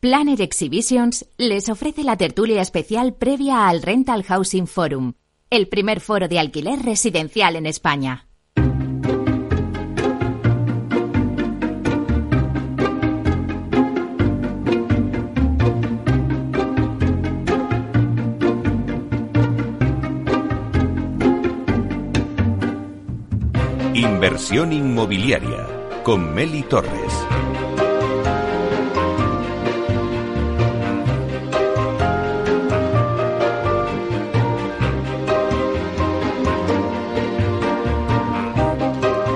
[0.00, 5.14] Planner Exhibitions les ofrece la tertulia especial previa al Rental Housing Forum,
[5.50, 8.28] el primer foro de alquiler residencial en España.
[23.94, 25.66] Inversión inmobiliaria
[26.04, 27.37] con Meli Torres.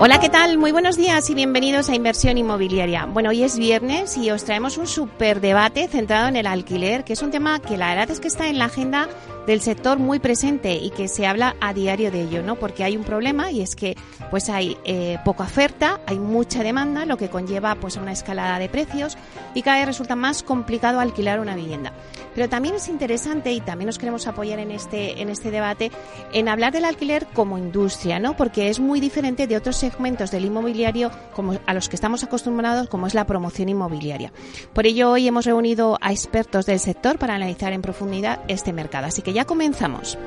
[0.05, 0.59] Hola, ¿qué tal?
[0.59, 3.06] Muy buenos días y bienvenidos a Inversión Inmobiliaria.
[3.06, 7.12] Bueno, hoy es viernes y os traemos un super debate centrado en el alquiler, que
[7.12, 9.09] es un tema que la verdad es que está en la agenda
[9.46, 12.56] del sector muy presente y que se habla a diario de ello, ¿no?
[12.56, 13.96] Porque hay un problema y es que
[14.30, 18.68] pues hay eh, poca oferta, hay mucha demanda, lo que conlleva pues una escalada de
[18.68, 19.16] precios
[19.55, 21.93] y cada vez resulta más complicado alquilar una vivienda.
[22.34, 25.90] Pero también es interesante y también nos queremos apoyar en este en este debate
[26.32, 28.37] en hablar del alquiler como industria, ¿no?
[28.37, 32.88] Porque es muy diferente de otros segmentos del inmobiliario como a los que estamos acostumbrados,
[32.88, 34.32] como es la promoción inmobiliaria.
[34.73, 39.06] Por ello hoy hemos reunido a expertos del sector para analizar en profundidad este mercado.
[39.06, 40.19] Así que ya comenzamos.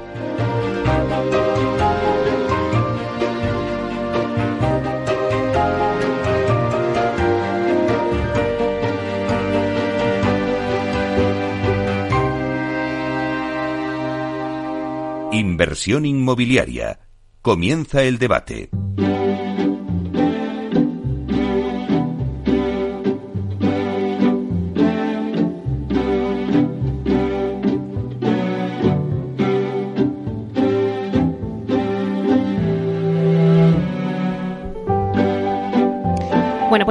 [15.32, 17.00] Inversión inmobiliaria.
[17.42, 18.70] Comienza el debate.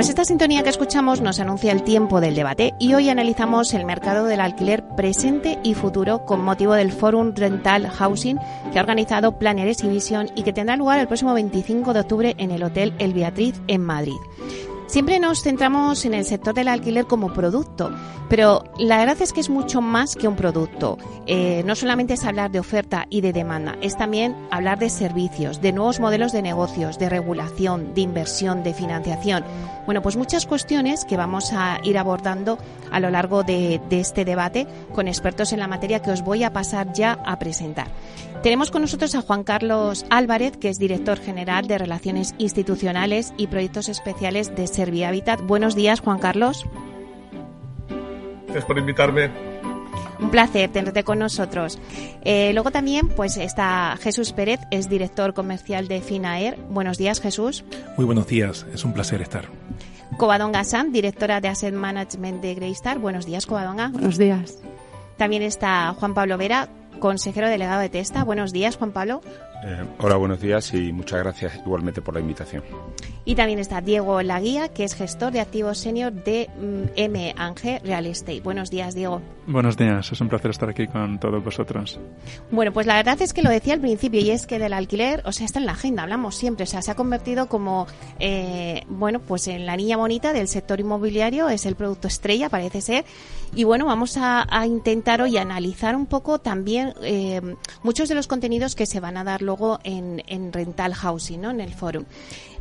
[0.05, 3.87] Pues esta sintonía que escuchamos nos anuncia el tiempo del debate y hoy analizamos el
[3.87, 8.39] mercado del alquiler presente y futuro con motivo del Forum Rental Housing
[8.71, 12.51] que ha organizado Planner Exhibition y que tendrá lugar el próximo 25 de octubre en
[12.51, 14.13] el Hotel El Beatriz en Madrid.
[14.87, 17.91] Siempre nos centramos en el sector del alquiler como producto,
[18.29, 20.99] pero la verdad es que es mucho más que un producto.
[21.27, 25.63] Eh, no solamente es hablar de oferta y de demanda, es también hablar de servicios,
[25.63, 29.43] de nuevos modelos de negocios, de regulación, de inversión, de financiación.
[29.87, 32.59] Bueno, pues muchas cuestiones que vamos a ir abordando
[32.91, 36.45] a lo largo de, de este debate con expertos en la materia que os voy
[36.45, 37.89] a pasar ya a presentar.
[38.45, 43.47] Tenemos con nosotros a Juan Carlos Álvarez, que es director general de Relaciones Institucionales y
[43.47, 45.41] Proyectos Especiales de Servihabitat.
[45.41, 46.67] Buenos días, Juan Carlos.
[48.45, 49.31] Gracias por invitarme.
[50.21, 51.79] Un placer tenerte con nosotros.
[52.23, 56.59] Eh, luego también pues está Jesús Pérez, es director comercial de Finaer.
[56.69, 57.65] Buenos días, Jesús.
[57.97, 59.47] Muy buenos días, es un placer estar.
[60.19, 62.99] Covadonga Sam, directora de Asset Management de Greystar.
[62.99, 63.89] Buenos días, Covadonga.
[63.89, 64.59] Buenos días.
[65.17, 66.69] También está Juan Pablo Vera,
[66.99, 68.25] consejero delegado de Testa.
[68.25, 69.21] Buenos días, Juan Pablo.
[69.67, 72.63] Eh, hola, buenos días y muchas gracias igualmente por la invitación.
[73.25, 77.35] Y también está Diego Laguía, que es gestor de activos senior de mm, M.
[77.39, 78.43] Ange Real Estate.
[78.43, 79.23] Buenos días, Diego.
[79.47, 81.99] Buenos días, es un placer estar aquí con todos vosotros.
[82.51, 85.23] Bueno, pues la verdad es que lo decía al principio y es que del alquiler,
[85.25, 87.87] o sea, está en la agenda, hablamos siempre, o sea, se ha convertido como,
[88.19, 92.83] eh, bueno, pues en la niña bonita del sector inmobiliario, es el producto estrella, parece
[92.83, 93.05] ser.
[93.55, 97.41] Y bueno, vamos a, a intentar hoy analizar un poco también eh,
[97.83, 99.54] muchos de los contenidos que se van a dar luego
[99.85, 101.51] en, en Rental Housing, ¿no?
[101.51, 102.05] En el foro.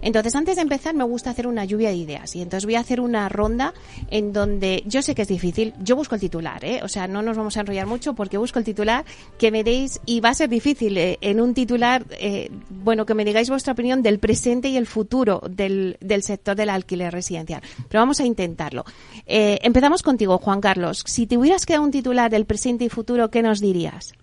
[0.03, 2.35] Entonces, antes de empezar, me gusta hacer una lluvia de ideas.
[2.35, 3.73] Y entonces voy a hacer una ronda
[4.11, 5.73] en donde yo sé que es difícil.
[5.81, 6.81] Yo busco el titular, ¿eh?
[6.83, 9.05] O sea, no nos vamos a enrollar mucho porque busco el titular
[9.37, 13.13] que me deis, y va a ser difícil eh, en un titular, eh, bueno, que
[13.13, 17.61] me digáis vuestra opinión del presente y el futuro del, del sector del alquiler residencial.
[17.87, 18.83] Pero vamos a intentarlo.
[19.25, 21.03] Eh, empezamos contigo, Juan Carlos.
[21.05, 24.13] Si te hubieras quedado un titular del presente y futuro, ¿qué nos dirías?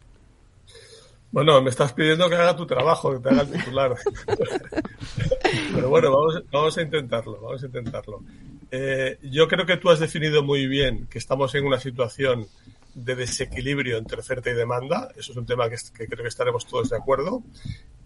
[1.33, 3.95] Bueno, me estás pidiendo que haga tu trabajo, que te haga el titular.
[5.75, 8.23] Pero bueno, vamos, vamos, a intentarlo, vamos a intentarlo.
[8.71, 12.47] Eh, yo creo que tú has definido muy bien que estamos en una situación
[12.95, 15.09] de desequilibrio entre oferta y demanda.
[15.17, 17.45] Eso es un tema que, que creo que estaremos todos de acuerdo.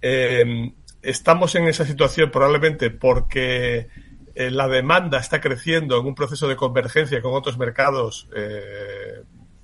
[0.02, 3.88] Eh, estamos en esa situación probablemente porque
[4.34, 8.28] eh, la demanda está creciendo en un proceso de convergencia con otros mercados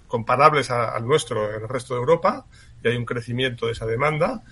[0.06, 2.46] comparables a, al nuestro en el resto de Europa
[2.82, 4.42] y hay un crecimiento de esa demanda.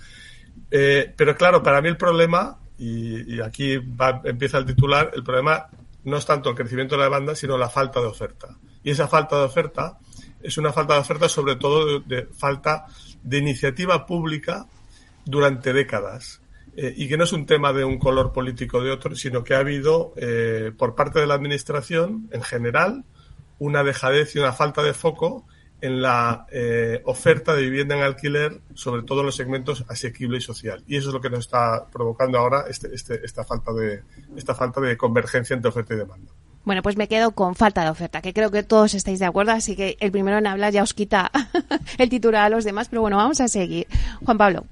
[0.71, 5.67] Eh, pero claro, para mí el problema, y, aquí va, empieza el titular, el problema
[6.03, 8.57] no es tanto el crecimiento de la demanda, sino la falta de oferta.
[8.83, 9.97] Y esa falta de oferta
[10.41, 12.85] es una falta de oferta sobre todo de, de falta
[13.21, 14.65] de iniciativa pública
[15.25, 16.41] durante décadas.
[16.81, 19.53] Eh, y que no es un tema de un color político de otro, sino que
[19.53, 23.03] ha habido eh, por parte de la Administración en general
[23.57, 25.45] una dejadez y una falta de foco
[25.81, 30.41] en la eh, oferta de vivienda en alquiler, sobre todo en los segmentos asequible y
[30.41, 30.83] social.
[30.87, 34.01] Y eso es lo que nos está provocando ahora este, este, esta, falta de,
[34.35, 36.31] esta falta de convergencia entre oferta y demanda.
[36.65, 39.53] Bueno, pues me quedo con falta de oferta, que creo que todos estáis de acuerdo,
[39.53, 41.31] así que el primero en hablar ya os quita
[41.97, 43.87] el titular a los demás, pero bueno, vamos a seguir.
[44.23, 44.65] Juan Pablo.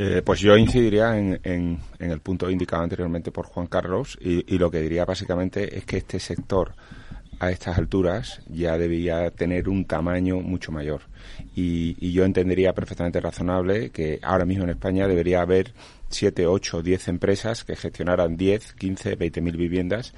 [0.00, 4.56] Eh, pues yo incidiría en, en, el punto indicado anteriormente por Juan Carlos y, y
[4.56, 6.72] lo que diría básicamente es que este sector
[7.40, 11.02] a estas alturas ya debía tener un tamaño mucho mayor.
[11.54, 15.72] Y, yo entendería perfectamente razonable que ahora mismo en España debería haber
[16.08, 20.14] 7, 8, 10 empresas que gestionaran 10, 15, 20 mil viviendas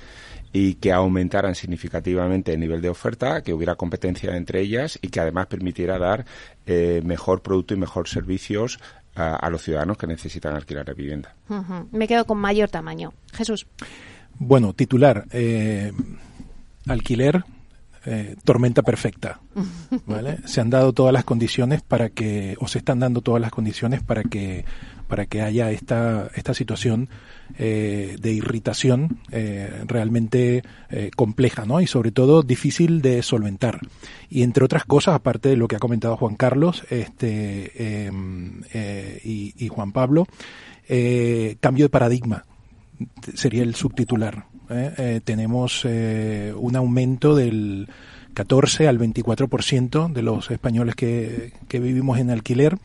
[0.52, 5.20] y que aumentaran significativamente el nivel de oferta, que hubiera competencia entre ellas y que
[5.20, 6.24] además permitiera dar
[6.66, 8.78] eh, mejor producto y mejor servicios
[9.14, 11.34] a, los ciudadanos que necesitan alquilar la vivienda.
[11.90, 13.12] Me quedo con mayor tamaño.
[13.32, 13.66] Jesús.
[14.38, 15.26] Bueno, titular.
[15.32, 15.92] Eh,
[16.90, 17.44] alquiler,
[18.06, 19.40] eh, tormenta perfecta.
[20.06, 20.38] ¿vale?
[20.46, 24.02] Se han dado todas las condiciones para que, o se están dando todas las condiciones
[24.02, 24.64] para que,
[25.06, 27.10] para que haya esta, esta situación
[27.58, 30.62] eh, de irritación eh, realmente
[31.14, 31.80] compleja, ¿no?
[31.80, 33.80] Y sobre todo difícil de solventar.
[34.30, 38.62] Y entre otras cosas, aparte de lo que ha comentado Juan Carlos este, em,
[39.22, 40.26] y, y, Juan Pablo,
[41.60, 42.44] cambio de paradigma
[43.34, 44.46] sería el subtitular.
[44.70, 44.94] ¿Eh?
[44.96, 47.88] Eh, tenemos eh, un aumento del
[48.34, 52.78] 14 al 24% de los españoles que, vivimos en alquiler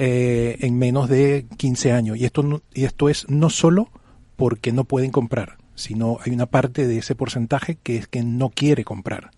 [0.00, 2.16] en menos de 15 años.
[2.16, 3.88] Y esto, y esto es no solo
[4.36, 8.50] porque no pueden comprar, sino hay una parte de ese porcentaje que es que no
[8.50, 9.30] quiere comprar,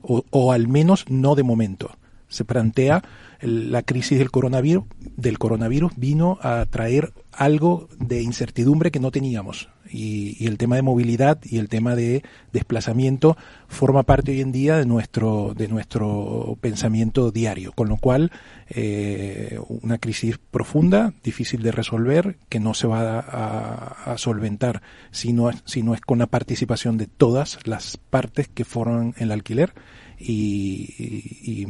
[0.00, 1.90] o, o al menos no de momento.
[2.28, 3.02] Se plantea
[3.40, 4.84] la crisis del coronavirus,
[5.16, 10.82] del coronavirus vino a traer algo de incertidumbre que no teníamos y, el tema de
[10.82, 12.22] movilidad y el tema de
[12.52, 13.36] desplazamiento
[13.68, 18.30] forma parte hoy en día de nuestro de nuestro pensamiento diario con lo cual
[18.68, 25.50] eh, una crisis profunda difícil de resolver que no se va a, solventar si no,
[25.64, 29.74] si no es con la participación de todas las partes que forman el alquiler
[30.18, 31.66] y y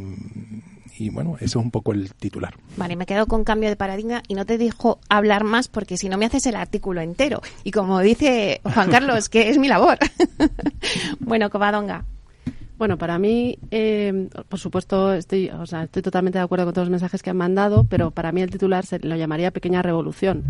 [1.11, 2.55] bueno, eso es un poco el titular.
[2.77, 6.09] Vale, me quedo con cambio de paradigma y no te dejo hablar más porque si
[6.09, 7.43] no me haces el artículo entero.
[7.65, 9.99] Y como dice Juan Carlos, que es mi labor.
[11.21, 12.05] bueno, Covadonga.
[12.79, 16.89] Bueno, para mí, eh, por supuesto, estoy, o sea, estoy totalmente de acuerdo con todos
[16.89, 20.45] los mensajes que han mandado, pero para mí el titular se lo llamaría pequeña revolución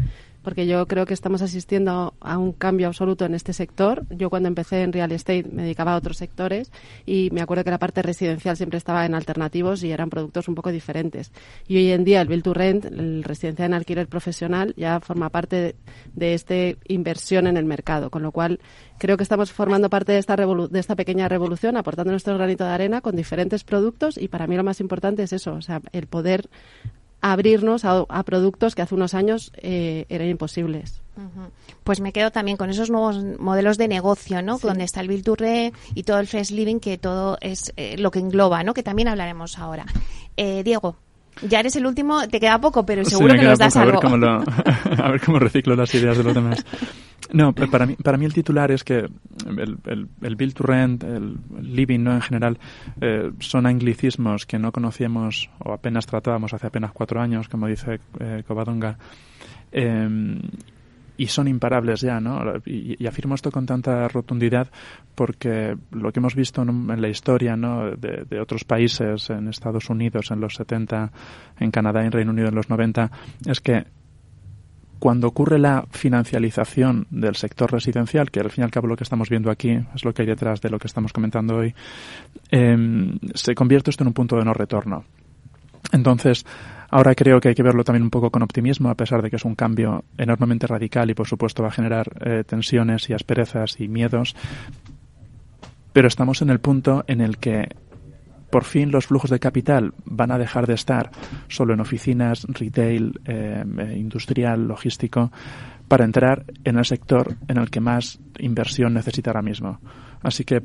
[0.47, 4.07] porque yo creo que estamos asistiendo a un cambio absoluto en este sector.
[4.11, 6.71] Yo cuando empecé en real estate me dedicaba a otros sectores
[7.05, 10.55] y me acuerdo que la parte residencial siempre estaba en alternativos y eran productos un
[10.55, 11.33] poco diferentes.
[11.67, 15.31] Y hoy en día el build to rent, el residencial en alquiler profesional, ya forma
[15.31, 15.75] parte
[16.15, 16.55] de, esta
[16.87, 18.61] inversión en el mercado, con lo cual
[18.99, 22.71] creo que estamos formando parte de esta, de esta pequeña revolución, aportando nuestro granito de
[22.71, 26.07] arena con diferentes productos y para mí lo más importante es eso, o sea, el
[26.07, 26.49] poder
[27.21, 31.03] abrirnos a, productos que hace unos años eh, eran imposibles.
[31.83, 34.59] Pues me quedo también con esos nuevos modelos de negocio, ¿no?
[34.59, 38.19] Donde está el Virturre y todo el Fresh Living, que todo es eh, lo que
[38.19, 38.75] engloba, ¿no?
[38.75, 39.87] Que también hablaremos ahora.
[40.37, 40.97] Eh, Diego.
[41.43, 44.01] Ya eres el último, te queda poco, pero seguro que nos das algo.
[44.05, 46.65] a ver cómo reciclo las ideas de los demás.
[47.33, 49.09] No, para mí, para mí el titular es que
[49.47, 52.15] el, el, el build to rent, el living ¿no?
[52.15, 52.59] en general,
[53.01, 58.01] eh, son anglicismos que no conocíamos o apenas tratábamos hace apenas cuatro años, como dice
[58.21, 58.99] eh, Covadonga.
[59.73, 60.41] Em,
[61.17, 62.43] y son imparables ya, ¿no?
[62.65, 64.69] Y, afirmo esto con tanta rotundidad
[65.15, 67.91] porque lo que hemos visto en, la historia, ¿no?
[67.97, 71.13] De, de, otros países, en Estados Unidos en los 70,
[71.59, 73.11] en Canadá y en Reino Unido en los 90,
[73.47, 73.85] es que
[74.99, 79.05] cuando ocurre la financialización del sector residencial, que al fin y al cabo lo que
[79.05, 81.75] estamos viendo aquí es lo que hay detrás de lo que estamos comentando hoy,
[82.51, 85.05] em, se convierte esto en un punto de no retorno.
[85.93, 86.45] Entonces,
[86.97, 89.37] ahora creo que hay que verlo también un poco con optimismo, a pesar de que
[89.37, 93.79] es un cambio enormemente radical y, por supuesto, va a generar eh, tensiones y asperezas
[93.79, 94.35] y miedos.
[95.93, 97.69] Pero estamos en el punto en el que
[98.49, 101.11] por fin los flujos de capital van a dejar de estar
[101.49, 103.63] solo en oficinas, retail, eh,
[103.95, 105.31] industrial, logístico,
[105.89, 109.81] para entrar en el sector en el que más inversión necesita ahora mismo.
[110.27, 110.61] Así que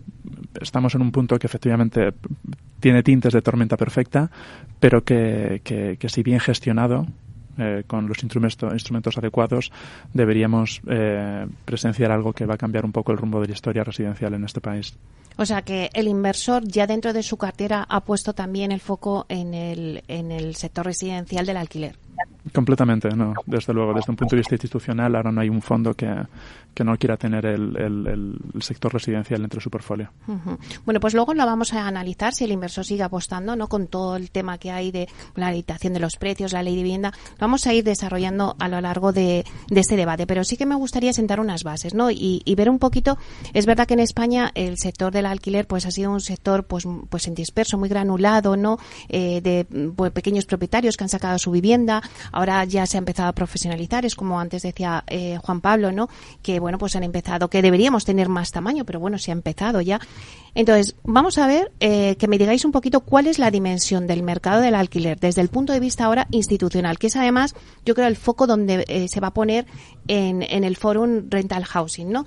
[0.59, 2.13] estamos en un punto que efectivamente
[2.79, 4.31] tiene tintes de tormenta perfecta,
[4.79, 7.05] pero que, que, si bien gestionado,
[7.59, 9.71] eh, con los instrumentos, instrumentos adecuados,
[10.15, 13.83] deberíamos eh, presenciar algo que va a cambiar un poco el rumbo de la historia
[13.83, 14.95] residencial en este país.
[15.37, 19.27] O sea que el inversor ya dentro de su cartera ha puesto también el foco
[19.29, 21.97] en el, en el sector residencial del alquiler.
[22.53, 23.33] Completamente, no.
[23.45, 26.11] Desde luego, desde un punto de vista institucional, ahora no hay un fondo que,
[26.73, 30.09] que no quiera tener el, el, sector residencial entre su portfolio.
[30.85, 33.67] Bueno, pues luego lo vamos a analizar si el inversor sigue apostando, ¿no?
[33.67, 36.83] Con todo el tema que hay de la limitación de los precios, la ley de
[36.83, 40.25] vivienda, vamos a ir desarrollando a lo largo de, de este debate.
[40.25, 42.09] Pero sí que me gustaría sentar unas bases, ¿no?
[42.09, 43.17] Y, y, ver un poquito.
[43.53, 46.87] Es verdad que en España el sector del alquiler, pues ha sido un sector, pues,
[47.09, 48.79] pues en disperso, muy granulado, ¿no?
[49.09, 53.29] Eh, de pues, pequeños propietarios que han sacado su vivienda ahora ya se ha empezado
[53.29, 56.09] a profesionalizar, es como antes decía eh, Juan Pablo, ¿no?
[56.41, 59.81] Que bueno, pues han empezado, que deberíamos tener más tamaño, pero bueno, se ha empezado
[59.81, 59.99] ya.
[60.53, 64.21] Entonces, vamos a ver eh, que me digáis un poquito cuál es la dimensión del
[64.21, 68.07] mercado del alquiler desde el punto de vista ahora institucional, que es además, yo creo,
[68.07, 69.65] el foco donde eh, se va a poner
[70.07, 72.25] en, en, el Forum Rental Housing, ¿no?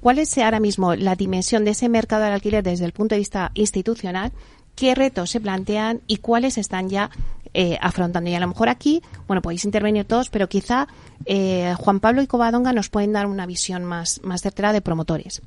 [0.00, 3.20] ¿Cuál es ahora mismo la dimensión de ese mercado del alquiler desde el punto de
[3.20, 4.32] vista institucional?
[4.74, 7.10] qué retos se plantean y cuáles están ya
[7.56, 8.28] eh, afrontando.
[8.28, 10.88] Y a lo mejor aquí, bueno, podéis intervenir todos, pero quizá
[11.24, 15.40] eh, Juan Pablo y Covadonga nos pueden dar una visión más, más certera de promotores.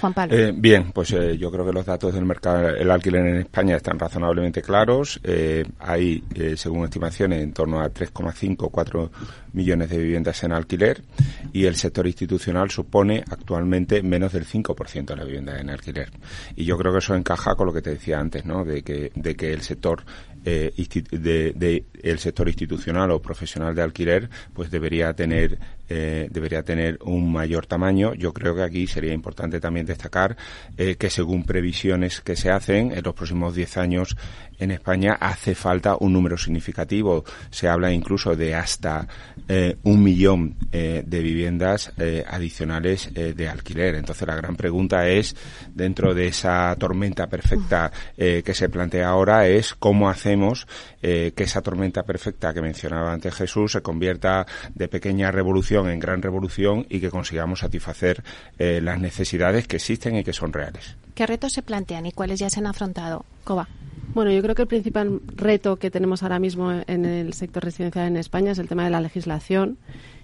[0.00, 0.36] Juan Pablo.
[0.36, 3.98] Eh, bien, pues yo creo que los datos del mercado el alquiler en España están
[3.98, 5.18] razonablemente claros.
[5.78, 6.22] Hay,
[6.54, 9.10] según estimaciones, en torno a 3,5 4
[9.52, 11.02] millones de viviendas en alquiler
[11.52, 16.10] y el sector institucional supone actualmente menos del 5% de la vivienda en alquiler.
[16.56, 18.64] Y yo creo que eso encaja con lo que te decía antes, ¿no?
[18.64, 20.04] De que, de que el sector
[20.44, 20.72] eh,
[21.10, 25.58] de, el sector institucional o profesional de alquiler pues debería tener
[25.92, 30.36] eh, debería tener un mayor tamaño yo creo que aquí sería importante también destacar
[30.76, 34.16] eh, que según previsiones que se hacen en los próximos 10 años
[34.60, 37.24] en España hace falta un número significativo.
[37.50, 39.08] Se habla incluso de hasta
[39.48, 41.92] eh, un millón de viviendas
[42.28, 43.94] adicionales de alquiler.
[43.94, 45.34] Entonces la gran pregunta es,
[45.74, 50.66] dentro de esa tormenta perfecta que se plantea ahora, es cómo hacemos
[51.00, 56.22] que esa tormenta perfecta que mencionaba antes Jesús se convierta de pequeña revolución en gran
[56.22, 58.22] revolución y que consigamos satisfacer
[58.58, 60.96] las necesidades que existen y que son reales.
[61.14, 63.24] ¿Qué retos se plantean y cuáles ya se han afrontado?
[63.44, 63.68] Coba.
[64.12, 68.08] Bueno, yo creo que el principal reto que tenemos ahora mismo en el sector residencial
[68.08, 69.78] en España es el tema de la legislación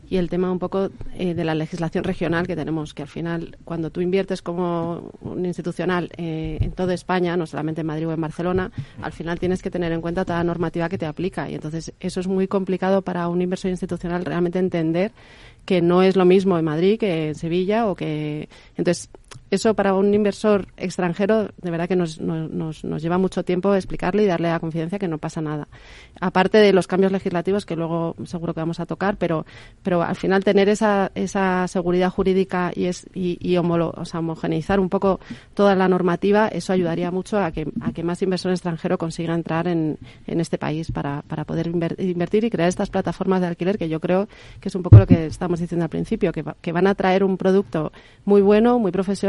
[0.09, 3.57] y el tema un poco eh, de la legislación regional que tenemos, que al final,
[3.65, 8.13] cuando tú inviertes como un institucional eh, en toda España, no solamente en Madrid o
[8.13, 8.71] en Barcelona,
[9.03, 11.51] al final tienes que tener en cuenta toda la normativa que te aplica.
[11.51, 15.13] Y entonces eso es muy complicado para un inversor institucional realmente entender
[15.65, 18.49] que no es lo mismo en Madrid que en Sevilla o que.
[18.77, 19.11] Entonces,
[19.51, 24.25] eso para un inversor extranjero de verdad que nos, nos, nos, lleva mucho tiempo explicarle
[24.25, 25.69] y darle la confidencia que no pasa nada.
[26.21, 29.47] Aparte de los cambios legislativos que luego seguro que vamos a tocar, pero,
[29.83, 34.81] pero al final tener esa, esa seguridad jurídica y, es, y, y o sea, homogeneizar
[34.81, 35.21] un poco
[35.55, 39.69] toda la normativa, eso ayudaría mucho a que, a que más inversor extranjero consiga entrar
[39.69, 43.89] en, en este país para, para poder invertir y crear estas plataformas de alquiler que
[43.89, 44.29] yo creo
[44.61, 47.23] que es un poco lo que estamos diciendo al principio, que, que van a traer
[47.23, 47.93] un producto
[48.25, 49.26] muy bueno, muy profesional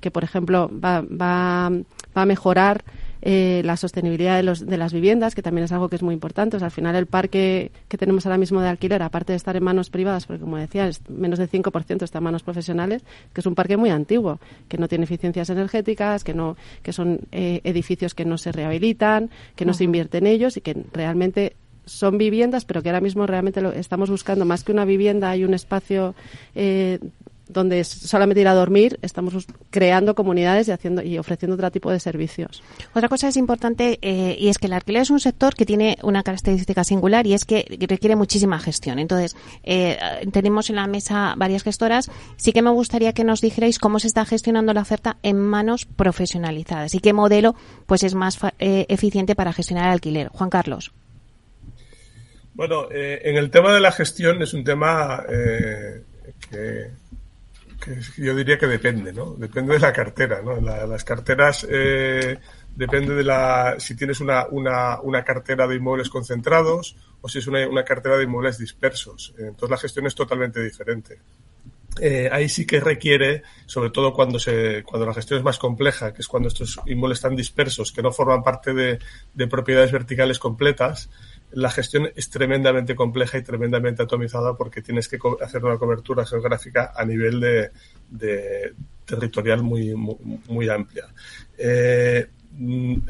[0.00, 1.70] que, por ejemplo, va, va,
[2.16, 2.84] va a mejorar
[3.28, 6.14] eh, la sostenibilidad de, los, de las viviendas, que también es algo que es muy
[6.14, 6.56] importante.
[6.58, 9.90] al final, el parque que tenemos ahora mismo de alquiler, aparte de estar en manos
[9.90, 13.02] privadas, porque como decía, es menos del 5% está en manos profesionales,
[13.32, 14.38] que es un parque muy antiguo,
[14.68, 19.30] que no tiene eficiencias energéticas, que, no, que son eh, edificios que no se rehabilitan,
[19.56, 23.26] que no se invierte en ellos y que realmente son viviendas, pero que ahora mismo
[23.26, 26.14] realmente lo estamos buscando más que una vivienda, hay un espacio
[26.54, 26.98] eh,
[27.48, 32.00] donde solamente ir a dormir, estamos creando comunidades y haciendo y ofreciendo otro tipo de
[32.00, 32.62] servicios.
[32.94, 35.96] Otra cosa es importante eh, y es que el alquiler es un sector que tiene
[36.02, 38.98] una característica singular y es que requiere muchísima gestión.
[38.98, 39.98] Entonces, eh,
[40.32, 42.10] tenemos en la mesa varias gestoras.
[42.36, 45.84] Sí que me gustaría que nos dijerais cómo se está gestionando la oferta en manos
[45.84, 47.54] profesionalizadas y qué modelo
[47.86, 50.28] pues es más eh, eficiente para gestionar el alquiler.
[50.28, 50.92] Juan Carlos.
[52.54, 55.22] Bueno, en el tema de la gestión es un tema
[56.50, 56.90] que
[58.16, 59.34] yo diría que depende, ¿no?
[59.34, 60.60] Depende de la cartera, ¿no?
[60.60, 62.38] las carteras eh,
[62.74, 67.46] depende de la si tienes una, una, una, cartera de inmuebles concentrados o si es
[67.46, 69.34] una, una, cartera de inmuebles dispersos.
[69.38, 71.18] Entonces la gestión es totalmente diferente.
[71.98, 76.12] Eh, ahí sí que requiere, sobre todo cuando se, cuando la gestión es más compleja,
[76.12, 78.98] que es cuando estos inmuebles están dispersos, que no forman parte de,
[79.32, 81.08] de propiedades verticales completas,
[81.52, 86.92] la gestión es tremendamente compleja y tremendamente atomizada porque tienes que hacer una cobertura geográfica
[86.94, 88.72] a nivel de,
[89.04, 91.06] territorial muy, muy, amplia.
[91.56, 92.26] Eh,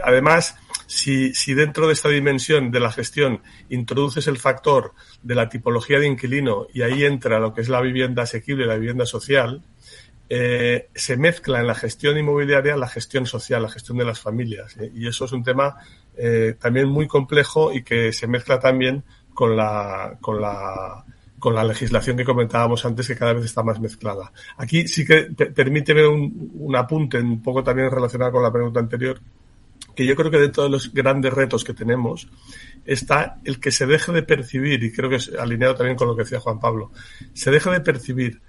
[0.02, 3.40] además, si, si, dentro de esta dimensión de la gestión
[3.71, 7.81] introduces el factor de la tipología de inquilino y ahí entra lo que es la
[7.81, 9.62] vivienda asequible, la vivienda social,
[10.28, 14.76] eh, se mezcla en la gestión inmobiliaria la gestión social, la gestión de las familias.
[14.76, 14.90] ¿eh?
[14.95, 15.76] Y eso es un tema
[16.16, 19.04] eh, también muy complejo y que se mezcla también
[19.35, 21.04] con la, con la,
[21.38, 24.32] con la legislación que comentábamos antes, que cada vez está más mezclada.
[24.56, 29.20] Aquí sí que permíteme un, un apunte un poco también relacionado con la pregunta anterior,
[29.94, 32.28] que yo creo que dentro de los grandes retos que tenemos
[32.85, 36.14] está el que se deje de percibir, y creo que es alineado también con lo
[36.14, 36.92] que decía Juan Pablo,
[37.32, 38.40] se deje de percibir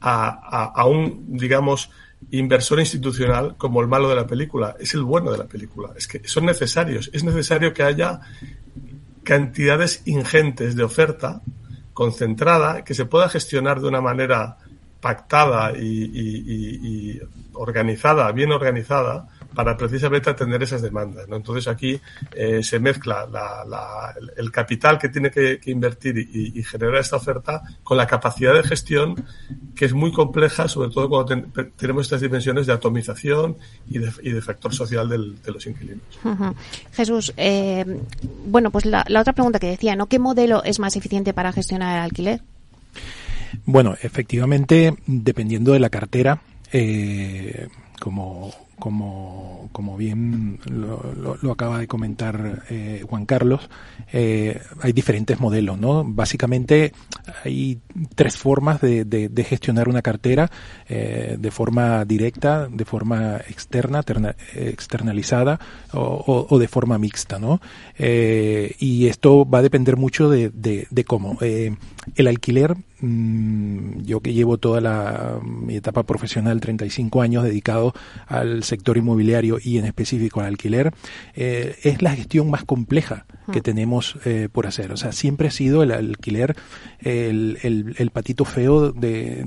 [0.00, 1.90] a, a, un, digamos,
[2.30, 5.90] inversor institucional como el malo de la película, es el bueno de la película.
[5.96, 7.10] Es que son necesarios.
[7.12, 8.20] Es necesario que haya
[9.22, 11.42] cantidades ingentes de oferta
[11.94, 14.58] concentrada que se pueda gestionar de una manera
[15.00, 17.20] pactada y
[17.52, 21.26] organizada, bien organizada, para precisamente atender esas demandas.
[21.28, 21.36] ¿no?
[21.36, 21.98] Entonces aquí
[22.32, 23.26] eh, se mezcla
[24.36, 29.24] el capital que tiene que, invertir y, generar esta oferta con la capacidad de gestión
[29.74, 31.42] que es muy compleja, sobre todo cuando
[31.76, 33.56] tenemos estas dimensiones de atomización
[33.88, 36.02] y de, factor social de los inquilinos.
[36.92, 37.84] Jesús, eh,
[38.46, 40.06] bueno, pues la, otra pregunta que decía, ¿no?
[40.06, 42.42] ¿Qué modelo es más eficiente para gestionar el alquiler?
[43.64, 51.86] Bueno, efectivamente, dependiendo de la cartera, eh, como como, como bien lo, lo, acaba de
[51.86, 53.68] comentar eh, Juan Carlos,
[54.12, 56.04] eh, hay diferentes modelos, ¿no?
[56.04, 56.92] Básicamente
[57.44, 57.80] hay
[58.14, 60.50] tres formas de, de, gestionar una cartera,
[60.88, 64.04] eh, de forma directa, de forma externa,
[64.54, 65.58] externalizada
[65.92, 67.60] o, o, de forma mixta, ¿no?
[67.98, 71.38] y esto va a depender mucho de, de cómo.
[72.14, 77.92] El alquiler Mm, yo que llevo toda la, mi etapa profesional, 35 años dedicado
[78.26, 80.94] al sector inmobiliario y en específico al alquiler,
[81.34, 84.92] eh, es la gestión más compleja que tenemos eh, por hacer.
[84.92, 86.56] O sea, siempre ha sido el alquiler
[87.00, 89.44] el, el, patito feo de,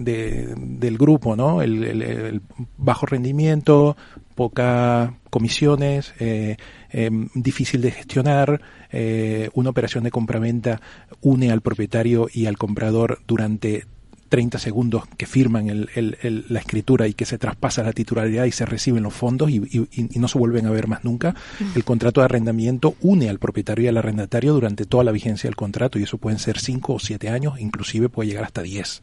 [0.56, 1.62] del grupo, ¿no?
[1.64, 2.42] El,
[2.78, 3.98] bajo rendimiento,
[4.36, 6.58] poca comisiones, eh,
[6.92, 10.82] em, difícil de gestionar, eh, una operación de compraventa
[11.22, 13.86] une al propietario y al comprador durante
[14.30, 18.66] 30 segundos que firman el, la escritura y que se traspasa la titularidad y se
[18.66, 19.60] reciben los fondos y,
[20.16, 21.36] no se vuelven a ver más nunca.
[21.76, 25.56] El contrato de arrendamiento une al propietario y al arrendatario durante toda la vigencia del
[25.56, 29.02] contrato y eso pueden ser 5 o 7 años, inclusive puede llegar hasta 10.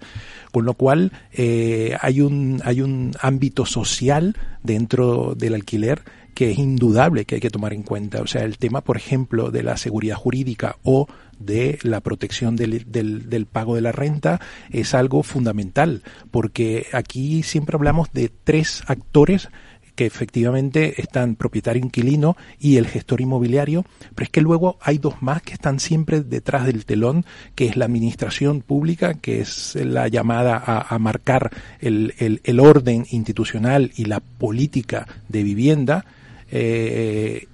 [0.53, 6.03] Con lo cual eh, hay, un, hay un ámbito social dentro del alquiler
[6.37, 8.21] que es indudable que hay que tomar en cuenta.
[8.21, 12.85] O sea, el tema, por ejemplo, de la seguridad jurídica o de la protección del,
[12.93, 14.39] del, pago de la renta
[14.71, 19.49] es algo fundamental, porque aquí siempre hablamos de tres actores
[19.95, 25.23] que efectivamente están propietario inquilino y el gestor inmobiliario, pero es que luego hay dos
[25.23, 30.09] más que están siempre detrás del telón, que es la administración pública, que es la
[30.09, 36.05] llamada a, marcar el, el, orden institucional y la política de vivienda,
[36.51, 37.47] eh,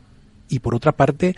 [0.48, 1.34] y por otra parte,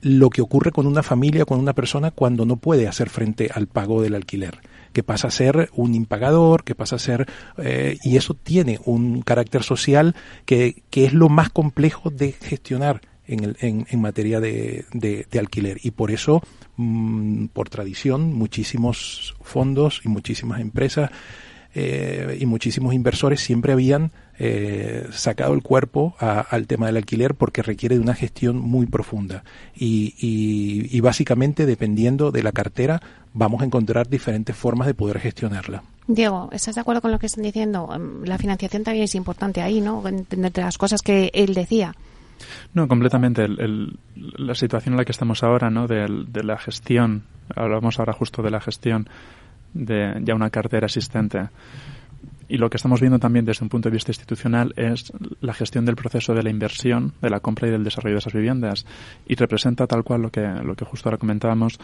[0.00, 3.66] lo que ocurre con una familia, con una persona cuando no puede hacer frente al
[3.66, 4.60] pago del alquiler
[4.92, 7.28] que pasa a ser un impagador, que pasa a ser...
[7.58, 13.02] Eh, y eso tiene un carácter social que, que, es lo más complejo de gestionar
[13.26, 15.78] en, el, en, en materia de, de, alquiler.
[15.82, 16.42] Y por eso,
[16.76, 21.10] mm, por tradición, muchísimos fondos y muchísimas empresas
[21.80, 27.62] eh, y muchísimos inversores siempre habían eh, sacado el cuerpo al tema del alquiler porque
[27.62, 29.44] requiere de una gestión muy profunda
[29.76, 33.00] y, y, básicamente dependiendo de la cartera
[33.32, 35.84] vamos a encontrar diferentes formas de poder gestionarla.
[36.08, 37.90] Diego, ¿estás de acuerdo con lo que están diciendo?
[37.94, 40.04] Em, la financiación también es importante ahí, ¿no?
[40.08, 41.94] Entender las cosas que él decía.
[42.74, 43.46] No, completamente.
[43.46, 45.86] la situación en la que estamos ahora, ¿no?
[45.86, 47.22] De, de, la gestión,
[47.54, 49.08] hablamos ahora justo de la gestión
[49.74, 51.48] de ya una cartera existente.
[52.48, 55.84] Y lo que estamos viendo también desde un punto de vista institucional es la gestión
[55.84, 58.86] del proceso de la inversión, de la compra y del desarrollo de esas viviendas.
[59.26, 61.78] Y representa tal cual lo que, lo que justo ahora comentábamos,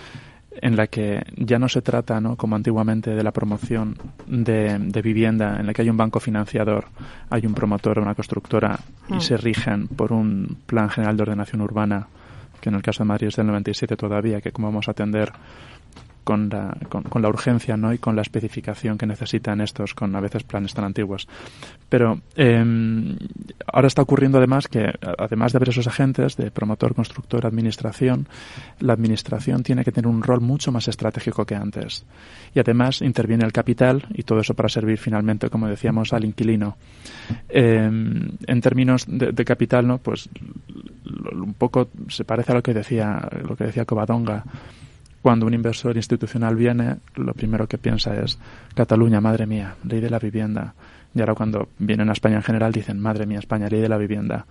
[0.50, 2.36] en la que ya no se trata, ¿no?
[2.36, 6.86] como antiguamente, de la promoción de, de, vivienda, en la que hay un banco financiador,
[7.28, 9.20] hay un promotor, una constructora, y mm.
[9.20, 12.08] se rigen por un plan general de ordenación urbana,
[12.60, 15.32] que en el caso de Madrid es del 97 todavía, que como vamos a atender
[16.24, 17.92] con la, con, la urgencia ¿no?
[17.92, 21.28] y con la especificación que necesitan estos, con a veces planes tan antiguos.
[21.88, 23.16] Pero em,
[23.66, 28.26] ahora está ocurriendo además que, además de haber esos agentes de promotor, constructor, administración,
[28.80, 32.04] la administración tiene que tener un rol mucho más estratégico que antes.
[32.54, 36.76] Y además interviene el capital y todo eso para servir finalmente, como decíamos, al inquilino.
[37.48, 39.98] Em, en términos de, de, capital, ¿no?
[39.98, 40.28] pues
[41.32, 44.44] un poco se parece a lo que decía, lo que decía Covadonga
[45.24, 48.38] cuando un inversor institucional viene, lo primero que piensa es
[48.74, 50.74] Cataluña, madre mía, ley de la vivienda.
[51.14, 53.96] Y ahora cuando vienen a España en general dicen, madre mía, España, ley de la
[53.96, 54.44] vivienda.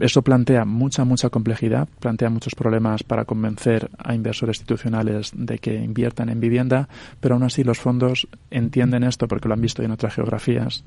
[0.00, 5.76] Eso plantea mucha, mucha complejidad, plantea muchos problemas para convencer a inversores institucionales de que
[5.76, 6.88] inviertan en vivienda,
[7.20, 10.82] pero aún así los fondos entienden esto porque lo han visto en otras geografías,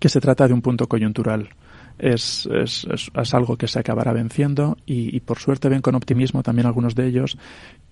[0.00, 1.50] que se trata de un punto coyuntural.
[1.98, 6.66] Es, es, es, algo que se acabará venciendo y, por suerte ven con optimismo también
[6.66, 7.38] algunos de ellos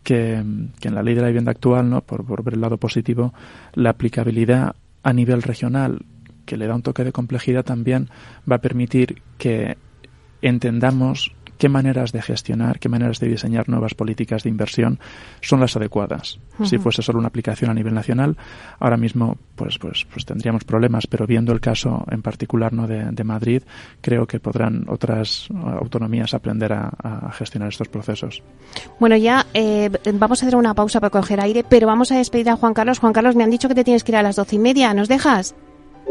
[0.03, 2.01] que, en la ley de la vivienda actual, ¿no?
[2.01, 3.33] por, por ver el lado positivo,
[3.75, 6.05] la aplicabilidad a nivel regional
[6.47, 8.09] que le da un toque de complejidad también
[8.51, 9.77] va a permitir que
[10.43, 14.98] entendamos qué maneras de gestionar, qué maneras de diseñar nuevas políticas de inversión
[15.40, 16.40] son las adecuadas.
[16.64, 18.37] Si fuese solo una aplicación a nivel nacional,
[18.81, 22.88] ahora mismo pues, pues, pues tendríamos problemas, pero viendo el caso en particular ¿no?
[22.88, 23.62] de, Madrid,
[24.01, 25.48] creo que podrán otras
[25.81, 28.42] autonomías aprender a, gestionar estos procesos.
[28.98, 32.51] Bueno, ya eh, vamos a hacer una pausa para coger aire, pero vamos a despedir
[32.51, 32.98] a Juan Carlos.
[32.98, 34.92] Juan Carlos, me han dicho que te tienes que ir a las doce y media.
[34.94, 35.55] ¿Nos dejas?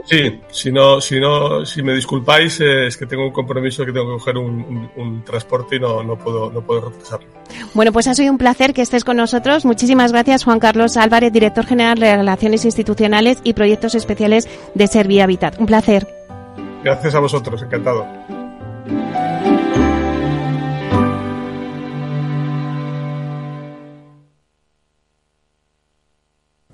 [0.06, 3.92] Sí, si no, si no, si me disculpáis, eh, es que tengo un compromiso que
[3.92, 7.28] tengo que coger un, transporte y no, no puedo, no puedo retrasarlo.
[7.74, 9.66] Bueno, pues ha sido un placer que estés con nosotros.
[9.66, 15.26] Muchísimas gracias, Juan Carlos Álvarez, director general de Relaciones Institucionales y Proyectos Especiales de Servia
[15.26, 15.60] Habitat.
[15.60, 16.08] Un placer.
[16.84, 18.08] Gracias a vosotros, encantado.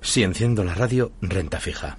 [0.00, 1.98] Si enciendo la radio, renta fija.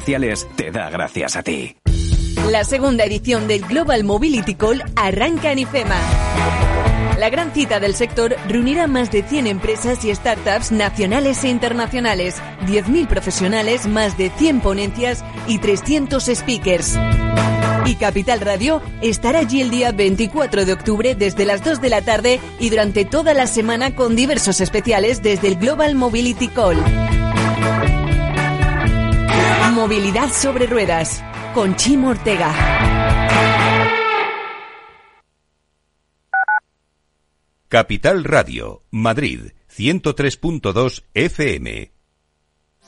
[0.00, 1.76] comerciales te da gracias a ti.
[2.50, 5.96] La segunda edición del Global Mobility Call arranca en IFEMA.
[7.18, 12.40] La gran cita del sector reunirá más de 100 empresas y startups nacionales e internacionales,
[12.66, 16.98] 10.000 profesionales, más de 100 ponencias y 300 speakers.
[17.84, 22.00] Y Capital Radio estará allí el día 24 de octubre desde las 2 de la
[22.00, 26.78] tarde y durante toda la semana con diversos especiales desde el Global Mobility Call.
[29.70, 31.22] Movilidad sobre ruedas
[31.54, 32.54] con Chimo Ortega.
[37.68, 41.99] Capital Radio, Madrid, 103.2 FM.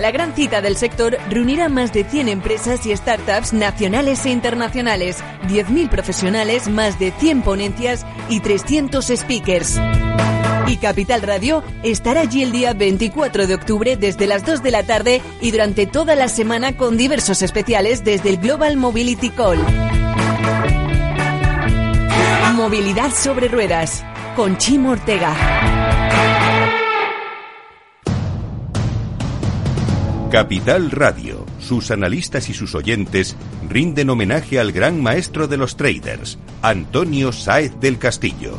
[0.00, 5.24] La gran cita del sector reunirá más de 100 empresas y startups nacionales e internacionales,
[5.48, 9.80] 10.000 profesionales, más de 100 ponencias y 300 speakers.
[10.68, 14.82] Y Capital Radio estará allí el día 24 de octubre desde las 2 de la
[14.82, 19.58] tarde y durante toda la semana con diversos especiales desde el Global Mobility Call.
[22.54, 24.04] Movilidad sobre ruedas
[24.36, 25.34] con Chimo Ortega.
[30.30, 33.34] Capital Radio, sus analistas y sus oyentes
[33.66, 38.58] rinden homenaje al gran maestro de los traders, Antonio Sáez del Castillo.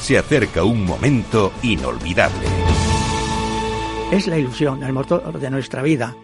[0.00, 2.46] Se acerca un momento inolvidable.
[4.10, 6.16] Es la ilusión, el motor de nuestra vida.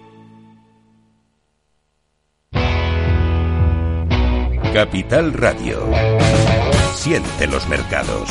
[4.72, 5.86] Capital Radio
[6.94, 8.30] siente los mercados.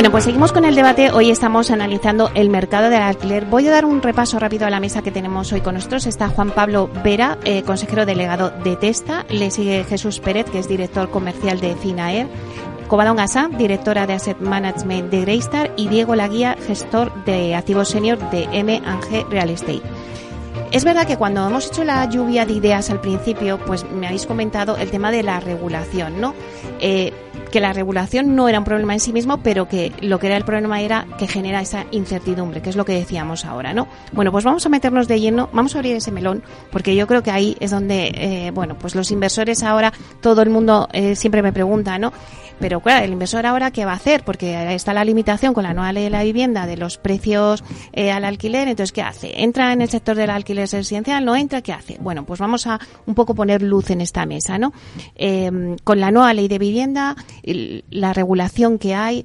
[0.00, 1.10] Bueno, pues seguimos con el debate.
[1.10, 3.44] Hoy estamos analizando el mercado del alquiler.
[3.44, 6.06] Voy a dar un repaso rápido a la mesa que tenemos hoy con nosotros.
[6.06, 9.26] Está Juan Pablo Vera, eh, consejero delegado de Testa.
[9.28, 12.28] Le sigue Jesús Pérez, que es director comercial de Finaer.
[12.88, 15.70] Covadonga Gasa, directora de Asset Management de Greystar.
[15.76, 19.82] Y Diego Laguía, gestor de activos senior de M&G Real Estate.
[20.72, 24.24] Es verdad que cuando hemos hecho la lluvia de ideas al principio, pues me habéis
[24.24, 26.32] comentado el tema de la regulación, ¿no?
[26.78, 27.12] Eh,
[27.50, 30.36] que la regulación no era un problema en sí mismo, pero que lo que era
[30.36, 33.88] el problema era que genera esa incertidumbre, que es lo que decíamos ahora, ¿no?
[34.12, 37.22] Bueno, pues vamos a meternos de lleno, vamos a abrir ese melón, porque yo creo
[37.22, 41.42] que ahí es donde, eh, bueno, pues los inversores ahora, todo el mundo eh, siempre
[41.42, 42.12] me pregunta, ¿no?
[42.60, 45.72] Pero claro, el inversor ahora qué va a hacer, porque está la limitación con la
[45.72, 49.42] nueva ley de la vivienda de los precios eh, al alquiler, entonces ¿qué hace?
[49.42, 51.24] ¿Entra en el sector del alquiler residencial?
[51.24, 51.62] ¿No entra?
[51.62, 51.96] ¿Qué hace?
[52.00, 54.74] Bueno, pues vamos a un poco poner luz en esta mesa, ¿no?
[55.16, 59.24] Eh, con la nueva ley de vivienda, la regulación que hay,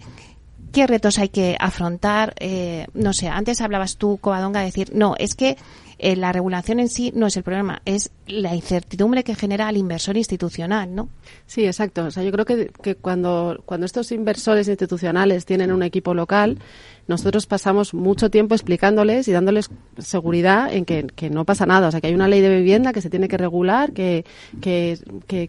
[0.71, 2.33] qué retos hay que afrontar.
[2.39, 5.57] Eh, no sé, antes hablabas tú, Covadonga, de decir, no, es que
[5.97, 9.77] eh, la regulación en sí no es el problema, es la incertidumbre que genera al
[9.77, 11.07] inversor institucional, ¿no?
[11.45, 12.05] Sí, exacto.
[12.05, 16.59] O sea, yo creo que, que cuando, cuando estos inversores institucionales tienen un equipo local,
[17.07, 21.87] nosotros pasamos mucho tiempo explicándoles y dándoles seguridad en que, no pasa nada.
[21.87, 24.25] O sea, que hay una ley de vivienda que se tiene que regular, que,
[24.59, 24.97] que,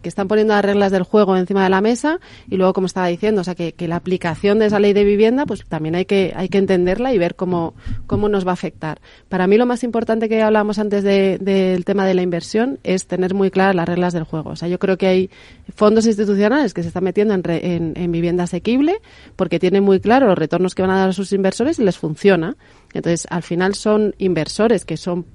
[0.03, 3.41] están poniendo las reglas del juego encima de la mesa y luego, como estaba diciendo,
[3.41, 6.49] o sea, que, la aplicación de esa ley de vivienda, pues también hay que, hay
[6.49, 7.73] que entenderla y ver cómo,
[8.05, 8.99] cómo nos va a afectar.
[9.29, 13.33] Para mí lo más importante que hablábamos antes del tema de la inversión es tener
[13.33, 14.51] muy claras las reglas del juego.
[14.51, 15.29] O sea, yo creo que hay
[15.73, 18.99] fondos institucionales que se están metiendo en, en, en vivienda asequible
[19.35, 21.83] porque tienen muy claro los retornos que van a dar a sus inversores inversores y
[21.83, 22.57] les funciona.
[22.93, 25.25] Entonces, al final son inversores que son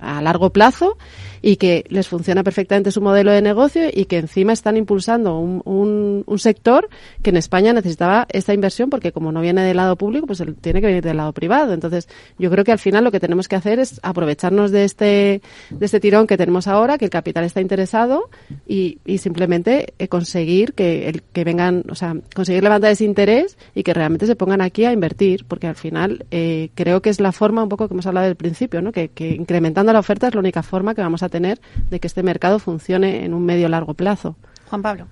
[0.00, 0.96] a largo plazo
[1.42, 5.62] y que les funciona perfectamente su modelo de negocio y que encima están impulsando un,
[6.26, 6.88] un, sector
[7.22, 10.80] que en España necesitaba esta inversión porque como no viene del lado público, pues tiene
[10.80, 11.72] que venir del lado privado.
[11.72, 15.40] Entonces, yo creo que al final lo que tenemos que hacer es aprovecharnos de este,
[15.70, 18.28] de este tirón que tenemos ahora, que el capital está interesado
[18.66, 23.56] y, y simplemente eh, conseguir que, el, que vengan, o sea, conseguir levantar ese interés
[23.74, 27.20] y que realmente se pongan aquí a invertir, porque al final eh, creo que es
[27.20, 28.92] la forma un poco que hemos hablado del principio, ¿no?
[28.92, 31.60] que incrementando la oferta es la única forma que vamos a tener
[31.90, 34.36] de que este mercado funcione en un medio largo plazo.
[34.68, 35.06] Juan Pablo.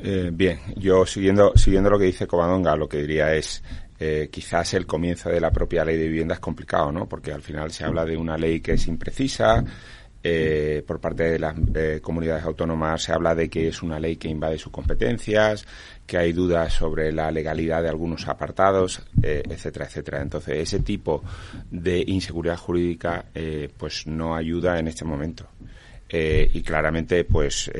[0.00, 3.62] Eh, bien, yo siguiendo, siguiendo lo que dice Covadonga, lo que diría es
[3.98, 7.08] eh, quizás el comienzo de la propia ley de vivienda es complicado, ¿no?
[7.08, 9.64] Porque al final se habla de una ley que es imprecisa,
[10.24, 11.54] eh, por parte de las
[12.00, 15.66] comunidades autónomas se habla de que es una ley que invade sus competencias,
[16.06, 20.22] que hay dudas sobre la legalidad de algunos apartados, eh, etcétera, etcétera.
[20.22, 21.22] Entonces, ese tipo
[21.70, 25.48] de inseguridad jurídica, eh, pues no ayuda en este momento.
[26.08, 27.70] Eh, y claramente, pues,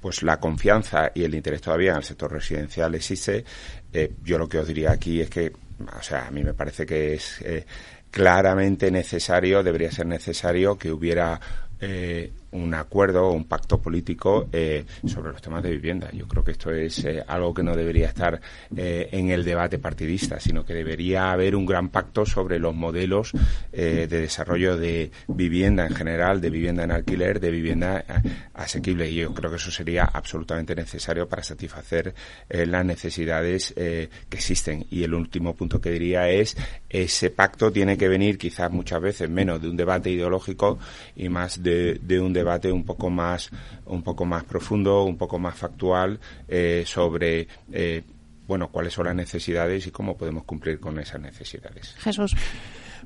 [0.00, 3.44] pues la confianza y el interés todavía en el sector residencial existe.
[4.22, 5.50] yo lo que os diría aquí es que,
[5.98, 7.42] o sea, a mí me parece que es
[8.12, 11.40] claramente necesario, debería ser necesario que hubiera
[11.80, 16.10] eh, un acuerdo o un pacto político eh, sobre los temas de vivienda.
[16.12, 18.40] Yo creo que esto es eh, algo que no debería estar
[18.76, 23.32] eh, en el debate partidista, sino que debería haber un gran pacto sobre los modelos
[23.72, 28.04] de desarrollo de vivienda en general, de vivienda en alquiler, de vivienda
[28.54, 29.08] asequible.
[29.10, 32.14] Y yo creo que eso sería absolutamente necesario para satisfacer
[32.48, 34.86] las necesidades que existen.
[34.90, 36.56] Y el último punto que diría es
[36.88, 40.78] ese pacto tiene que venir quizás muchas veces menos de un debate ideológico
[41.16, 42.39] y más de, de un debate
[42.72, 43.50] un poco más,
[43.86, 48.02] un poco más profundo, un poco más factual eh, sobre eh,
[48.46, 51.94] bueno, cuáles son las necesidades y cómo podemos cumplir con esas necesidades.
[51.98, 52.34] Jesús.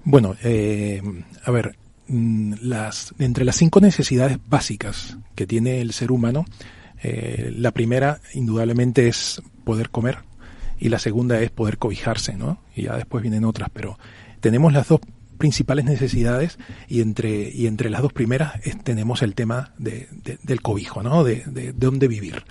[0.05, 1.03] Bueno, eh,
[1.44, 1.77] a ver,
[2.09, 6.44] mm, las, entre las cinco necesidades básicas que tiene el ser humano,
[7.03, 10.20] la primera indudablemente es poder comer
[10.79, 12.62] y la segunda es poder cobijarse, ¿no?
[12.75, 13.99] Y ya después vienen otras, pero
[14.40, 15.01] tenemos las dos
[15.38, 20.09] principales necesidades y entre, y entre las dos primeras tenemos el tema de,
[20.42, 21.25] del cobijo, ¿no?
[21.25, 22.44] De, de, dónde vivir.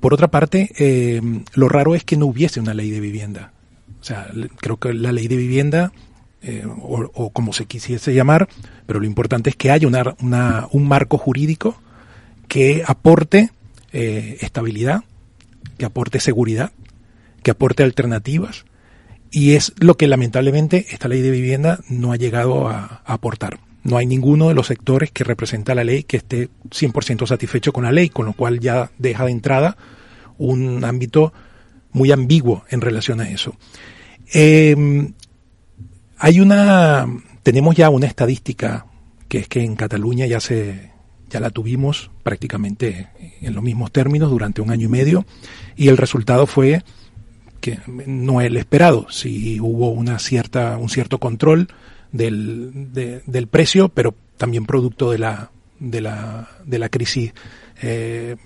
[0.00, 1.20] Por otra parte, eh,
[1.54, 3.52] lo raro es que no hubiese una ley de vivienda.
[4.00, 5.92] O sea, creo que la ley de vivienda,
[6.42, 8.48] eh, o, como se quisiese llamar,
[8.86, 11.80] pero lo importante es que haya una, un marco jurídico
[12.46, 13.50] que aporte
[13.92, 15.02] eh, estabilidad,
[15.78, 16.72] que aporte seguridad,
[17.42, 18.64] que aporte alternativas,
[19.30, 23.58] y es lo que lamentablemente esta ley de vivienda no ha llegado a, aportar.
[23.82, 27.84] no hay ninguno de los sectores que representa la ley que esté 100% satisfecho con
[27.84, 29.76] la ley, con lo cual ya deja de entrada
[30.38, 31.32] un ámbito
[31.92, 33.56] muy ambiguo en relación a eso.
[34.34, 34.76] Eh,
[36.18, 37.06] hay una,
[37.42, 38.86] tenemos ya una estadística
[39.28, 40.92] que es que en Cataluña ya se,
[41.28, 43.08] ya la tuvimos prácticamente
[43.40, 45.26] en los mismos términos durante un año y medio
[45.76, 46.82] y el resultado fue
[47.60, 51.68] que no el esperado, si hubo una cierta, un cierto control
[52.12, 57.32] del, del precio, pero también producto de la, de la, de la crisis
[57.82, 58.36] eh,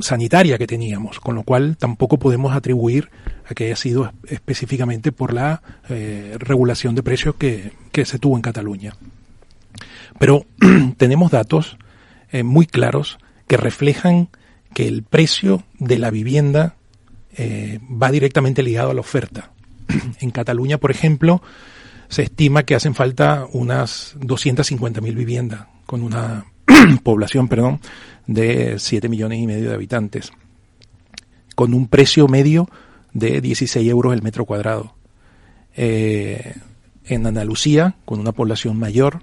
[0.00, 3.10] sanitaria que teníamos, con lo cual tampoco podemos atribuir
[3.48, 8.36] a que haya sido específicamente por la eh, regulación de precios que, que, se tuvo
[8.36, 8.94] en Cataluña.
[10.18, 10.44] Pero
[10.96, 11.78] tenemos datos
[12.30, 14.28] eh, muy claros que reflejan
[14.74, 16.76] que el precio de la vivienda
[17.36, 19.50] eh, va directamente ligado a la oferta.
[20.20, 21.42] en Cataluña, por ejemplo,
[22.08, 26.46] se estima que hacen falta unas 250.000 viviendas con una
[27.02, 27.80] población, perdón,
[28.26, 30.32] de 7 millones y medio de habitantes,
[31.54, 32.68] con un precio medio
[33.12, 34.94] de 16 euros el metro cuadrado.
[35.74, 36.54] Eh,
[37.06, 39.22] en Andalucía, con una población mayor,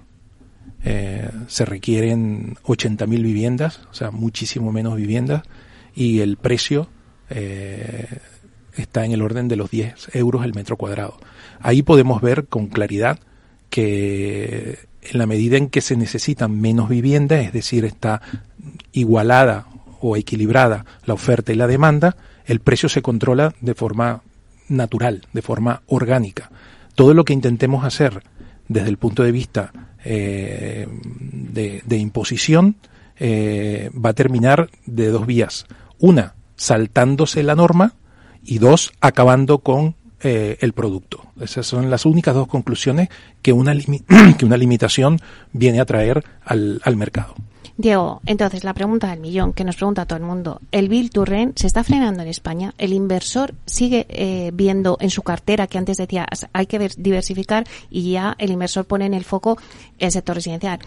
[0.84, 5.42] eh, se requieren 80.000 viviendas, o sea, muchísimo menos viviendas,
[5.94, 6.88] y el precio
[7.30, 8.06] eh,
[8.76, 11.18] está en el orden de los 10 euros el metro cuadrado.
[11.60, 13.18] Ahí podemos ver con claridad
[13.68, 18.20] que en la medida en que se necesitan menos viviendas, es decir, está
[18.92, 19.66] igualada
[20.00, 22.16] o equilibrada la oferta y la demanda,
[22.46, 24.22] el precio se controla de forma
[24.68, 26.50] natural, de forma orgánica.
[26.94, 28.22] Todo lo que intentemos hacer
[28.68, 29.72] desde el punto de vista
[30.04, 30.86] eh,
[31.20, 32.76] de, imposición
[33.18, 35.66] eh, va a terminar de dos vías.
[35.98, 37.94] Una, saltándose la norma
[38.44, 41.24] y dos, acabando con eh, el producto.
[41.40, 43.08] Esas son las únicas dos conclusiones
[43.40, 43.74] que una,
[44.38, 45.18] que una limitación
[45.52, 47.34] viene a traer al, al mercado.
[47.78, 51.24] Diego, entonces la pregunta del millón que nos pregunta todo el mundo, ¿el Bill to
[51.24, 52.74] Rent se está frenando en España?
[52.76, 58.12] ¿El inversor sigue eh, viendo en su cartera que antes decía hay que diversificar y
[58.12, 59.56] ya el inversor pone en el foco
[59.98, 60.80] el sector residencial?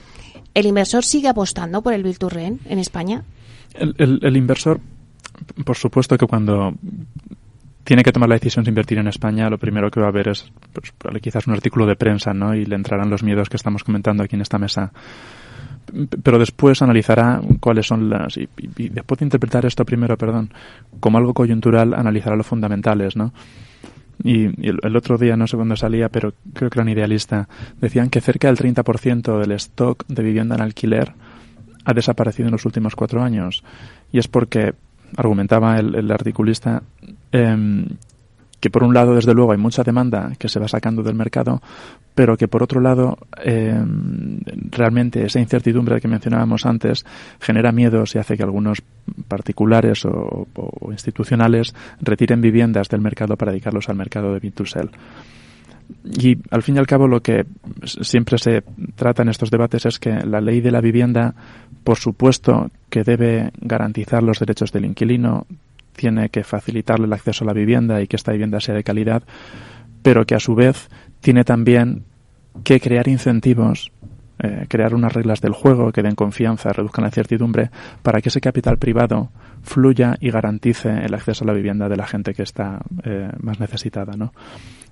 [0.54, 3.24] ¿El inversor sigue apostando por el Bill to Rent en España?
[3.74, 4.80] El, el, el inversor,
[5.66, 6.74] por supuesto que cuando
[7.84, 10.30] tiene que tomar la decisión de invertir en España, lo primero que va a ver
[10.30, 12.56] es pues, quizás un artículo de prensa, ¿no?
[12.56, 14.92] Y le entrarán los miedos que estamos comentando aquí en esta mesa.
[16.24, 18.48] Pero después analizará cuáles son las y,
[18.90, 20.54] después de interpretar esto primero, perdón,
[21.02, 23.34] como algo coyuntural, analizará los fundamentales, ¿no?
[24.24, 27.50] Y, el, el, otro día, no sé cuándo salía, pero creo que era un idealista,
[27.82, 31.14] decían que cerca del 30% del stock de vivienda en alquiler
[31.84, 33.64] ha desaparecido en los últimos cuatro años.
[34.12, 34.74] Y es porque
[35.16, 36.82] argumentaba el, articulista,
[37.32, 37.86] eh,
[38.64, 41.62] que por un lado, desde luego, hay mucha demanda que se va sacando del mercado,
[42.16, 43.78] pero que por otro lado, eh,
[44.72, 47.06] realmente esa incertidumbre que mencionábamos antes
[47.42, 48.82] genera miedos y hace que algunos
[49.28, 50.48] particulares o,
[50.92, 54.92] institucionales retiren viviendas del mercado para dedicarlos al mercado de B2Sell.
[56.04, 57.46] Y al fin y al cabo lo que
[57.84, 58.64] siempre se
[58.96, 61.34] trata en estos debates es que la ley de la vivienda,
[61.84, 65.46] por supuesto, que debe garantizar los derechos del inquilino,
[65.94, 69.24] tiene que facilitarle el acceso a la vivienda y que esta vivienda sea de calidad,
[70.02, 70.90] pero que a su vez
[71.22, 72.04] tiene también
[72.64, 73.92] que crear incentivos,
[74.40, 77.70] eh, crear unas reglas del juego que den confianza, reduzcan la incertidumbre,
[78.02, 79.30] para que ese capital privado
[79.62, 83.60] fluya y garantice el acceso a la vivienda de la gente que está eh, más
[83.60, 84.34] necesitada, ¿no?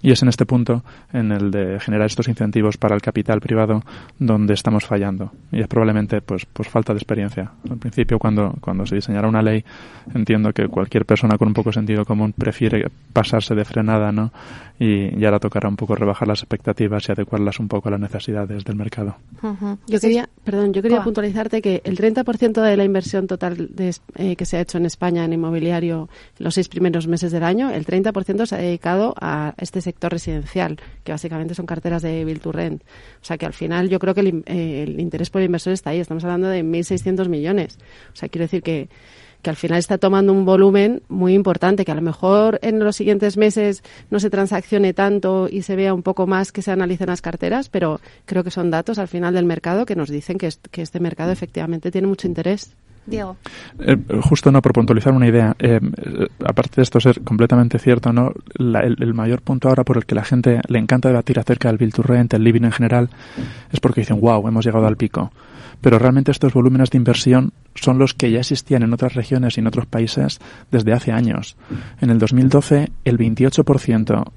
[0.01, 0.83] Y es en este punto,
[1.13, 3.83] en el de generar estos incentivos para el capital privado,
[4.17, 5.31] donde estamos fallando.
[5.51, 7.51] Y es probablemente pues, pues falta de experiencia.
[7.69, 9.63] Al principio, cuando, cuando se diseñará una ley,
[10.15, 14.31] entiendo que cualquier persona con un poco de sentido común prefiere pasarse de frenada, ¿no?
[14.79, 17.99] Y ya ahora tocará un poco rebajar las expectativas y adecuarlas un poco a las
[17.99, 19.17] necesidades del mercado.
[19.43, 19.77] Uh -huh.
[19.85, 24.35] Yo quería, perdón, yo quería puntualizarte que el 30% de la inversión total de, eh,
[24.35, 26.09] que se ha hecho en España en inmobiliario
[26.39, 29.90] en los seis primeros meses del año, el 30% se ha dedicado a este sector
[29.99, 32.83] residencial, que básicamente son carteras de Bill to Rent.
[33.21, 35.73] O sea que al final yo creo que el, eh, el interés por el inversor
[35.73, 36.00] está ahí.
[36.00, 37.77] Estamos hablando de 1.600 millones.
[38.13, 38.89] O sea, quiero decir que
[39.42, 42.96] que al final está tomando un volumen muy importante, que a lo mejor en los
[42.96, 47.08] siguientes meses no se transaccione tanto y se vea un poco más que se analicen
[47.08, 50.50] las carteras, pero creo que son datos al final del mercado que nos dicen que
[50.81, 52.75] este mercado efectivamente tiene mucho interés.
[53.06, 53.37] Diego.
[53.79, 55.79] Eh, justo no, por puntualizar una idea, eh,
[56.45, 58.31] aparte de esto ser completamente cierto, ¿no?
[58.58, 61.93] El, mayor punto ahora por el que la gente le encanta debatir acerca del Bill
[61.93, 63.10] to Rent, el living en general,
[63.71, 65.31] es porque dicen, wow, hemos llegado al pico.
[65.81, 69.62] Pero realmente estos volúmenes de inversión son los que ya existían en otras regiones y
[69.62, 70.39] en otros países
[70.71, 71.58] desde hace años.
[71.99, 74.31] En el 2012, el 28%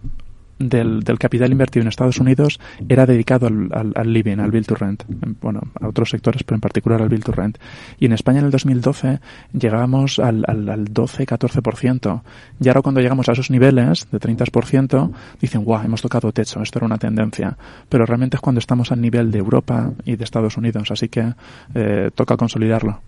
[0.59, 4.75] del, del, capital invertido en Estados Unidos era dedicado al, al, living, al build to
[4.75, 5.05] rent.
[5.41, 7.59] Bueno, a otros sectores, pero en particular al build to rent.
[7.99, 9.21] Y en España en el 2012
[9.53, 12.23] llegábamos al, al, al 12-14%.
[12.61, 16.79] Y ahora cuando llegamos a esos niveles de 30%, dicen, guau, hemos tocado techo, esto
[16.79, 17.57] era una tendencia.
[17.89, 21.35] Pero realmente es cuando estamos al nivel de Europa y de Estados Unidos, así que
[21.75, 23.01] eh, toca consolidarlo.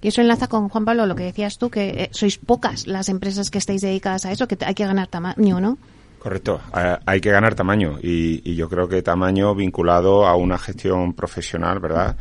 [0.00, 3.08] Y eso enlaza con Juan Pablo, lo que decías tú, que eh, sois pocas las
[3.08, 5.78] empresas que estáis dedicadas a eso, que hay que ganar tamaño, ¿no?
[6.22, 11.80] Correcto, hay que ganar tamaño y, yo creo que tamaño vinculado a una gestión profesional,
[11.80, 12.16] ¿verdad?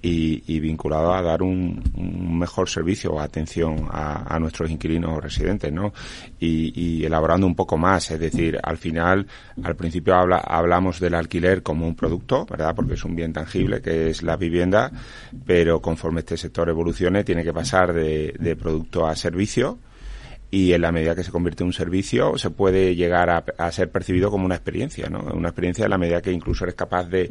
[0.00, 1.82] Y, vinculado a dar un,
[2.38, 5.92] mejor servicio o atención a, nuestros inquilinos residentes, ¿no?
[6.40, 9.26] Y, elaborando un poco más, es decir, al final,
[9.62, 12.74] al principio habla, hablamos del alquiler como un producto, ¿verdad?
[12.74, 14.90] Porque es un bien tangible que es la vivienda,
[15.44, 19.78] pero conforme este sector evolucione tiene que pasar de, de producto a servicio
[20.52, 23.90] y en la medida que se convierte en un servicio se puede llegar a, ser
[23.90, 25.20] percibido como una experiencia, ¿no?
[25.32, 27.30] Una experiencia en la medida que incluso eres capaz de,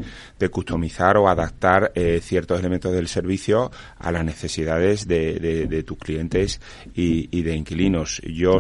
[0.50, 6.60] customizar o adaptar eh, ciertos elementos del servicio a las necesidades de, tus clientes
[6.96, 8.22] y, de inquilinos.
[8.26, 8.58] Yo,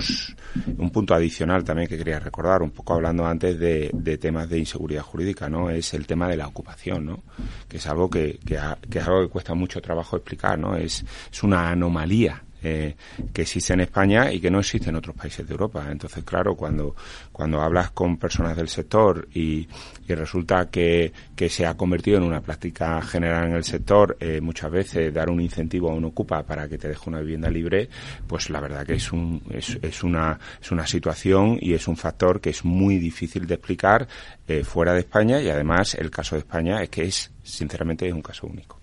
[0.77, 3.89] un punto adicional también que quería recordar, un poco hablando antes de,
[4.21, 5.71] temas de inseguridad jurídica, ¿no?
[5.71, 7.23] Es el tema de la ocupación, ¿no?
[7.67, 8.59] Que es algo que, que,
[8.91, 10.75] que es algo que cuesta mucho trabajo explicar, ¿no?
[10.75, 12.95] Es, es una anomalía eh,
[13.33, 15.87] que existe en España y que no existe en otros países de Europa.
[15.89, 16.95] Entonces, claro, cuando,
[17.31, 19.67] cuando hablas con personas del sector y,
[20.07, 24.39] y resulta que, que, se ha convertido en una práctica general en el sector, eh,
[24.41, 27.89] muchas veces dar un incentivo a un ocupa para que te deje una vivienda libre,
[28.27, 31.97] pues la verdad que es, un, es, es, una, es una situación y es un
[31.97, 34.07] factor que es muy difícil de explicar
[34.47, 38.13] eh, fuera de España y además el caso de España es que es, sinceramente, es
[38.13, 38.80] un caso único.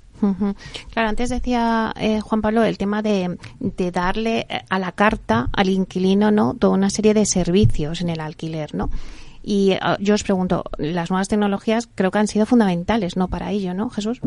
[0.92, 5.48] Claro, antes decía eh, Juan Pablo el tema de, de, darle eh, a la carta
[5.52, 6.54] al inquilino, ¿no?
[6.54, 8.90] Toda una serie de servicios en el alquiler, ¿no?
[9.42, 13.28] Y uh, yo os pregunto, las nuevas tecnologías creo que han sido fundamentales, ¿no?
[13.28, 14.20] Para ello, ¿no, Jesús?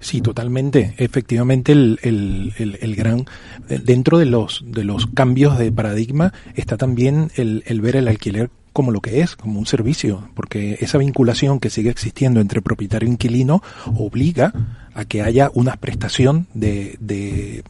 [0.00, 0.94] Sí, totalmente.
[0.96, 3.26] Efectivamente, el, el, el, el gran
[3.68, 8.50] dentro de los de los cambios de paradigma está también el, el ver el alquiler
[8.74, 13.08] como lo que es, como un servicio, porque esa vinculación que sigue existiendo entre propietario
[13.08, 13.62] e inquilino
[13.96, 14.52] obliga
[14.94, 17.62] a que haya una prestación de, de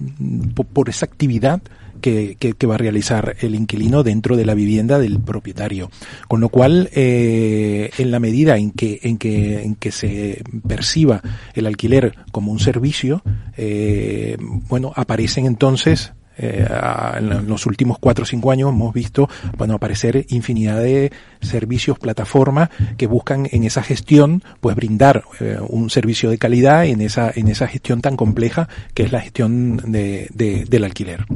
[0.73, 1.61] por esa actividad
[2.01, 5.91] que, que, va a realizar el inquilino dentro de la vivienda del propietario.
[6.27, 11.23] Con lo cual, eh, en la medida en que, en que, en que se perciba
[11.55, 13.23] el alquiler como un servicio,
[13.57, 14.37] eh,
[14.69, 16.67] bueno, aparecen entonces eh,
[17.19, 22.71] en los últimos cuatro o cinco años hemos visto bueno, aparecer infinidad de servicios, plataformas
[22.97, 27.49] que buscan en esa gestión pues brindar eh, un servicio de calidad en esa, en
[27.49, 30.29] esa gestión tan compleja que es la gestión de,
[30.69, 31.27] del alquiler.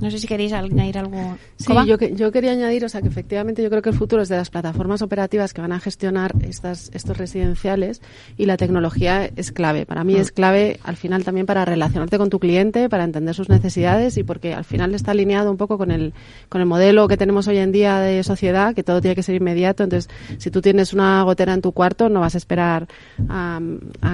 [0.00, 1.36] No sé si queréis añadir algo.
[1.56, 4.28] Sí, yo, yo, quería añadir, o sea, que efectivamente yo creo que el futuro es
[4.28, 8.02] de las plataformas operativas que van a gestionar estas, estos residenciales
[8.36, 9.86] y la tecnología es clave.
[9.86, 10.20] Para mí mm.
[10.20, 14.22] es clave al final también para relacionarte con tu cliente, para entender sus necesidades y
[14.22, 16.12] porque al final está alineado un poco con el,
[16.48, 19.34] con el modelo que tenemos hoy en día de sociedad, que todo tiene que ser
[19.34, 19.82] inmediato.
[19.84, 22.88] Entonces, si tú tienes una gotera en tu cuarto, no vas a esperar
[23.28, 23.60] a,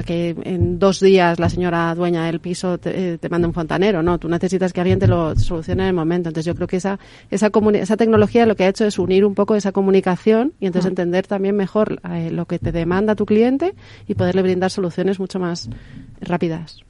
[0.04, 4.18] que en dos días la señora dueña del piso te, te mande un fontanero, ¿no?
[4.18, 6.28] Tú necesitas que alguien te lo solucione en el momento.
[6.28, 6.98] Entonces yo creo que esa,
[7.30, 10.88] esa, esa tecnología lo que ha hecho es unir un poco esa comunicación y entonces
[10.88, 13.74] entender también mejor eh, lo que te demanda tu cliente
[14.06, 15.68] y poderle brindar soluciones mucho más
[16.20, 16.80] rápidas.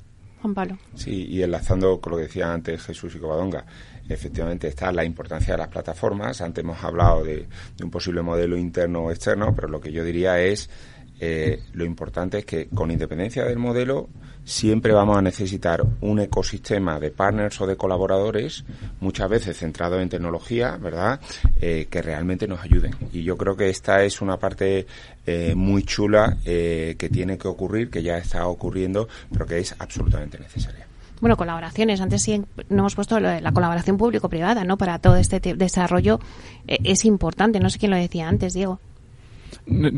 [0.95, 3.65] Sí, y enlazando con lo que decía antes Jesús y Covadonga,
[4.09, 6.41] efectivamente está la importancia de las plataformas.
[6.41, 10.05] Antes hemos hablado de, de un posible modelo interno o externo, pero lo que yo
[10.05, 10.71] diría es
[11.19, 14.09] eh, lo importante es que con independencia del modelo
[14.45, 18.65] siempre vamos a necesitar un ecosistema de partners o de colaboradores,
[19.01, 21.21] muchas veces centrados en tecnología, ¿verdad?,
[21.61, 22.95] eh, que realmente nos ayuden.
[23.13, 24.87] Y yo creo que esta es una parte
[25.27, 30.39] eh, muy chula que tiene que ocurrir, que ya está ocurriendo, pero que es absolutamente
[30.39, 30.87] necesaria.
[31.21, 32.01] Bueno, colaboraciones.
[32.01, 34.77] Antes sí no hemos puesto la colaboración público-privada, ¿no?
[34.77, 36.21] Para todo este desarrollo
[36.67, 37.59] es importante.
[37.59, 38.79] No sé quién lo decía antes, Diego.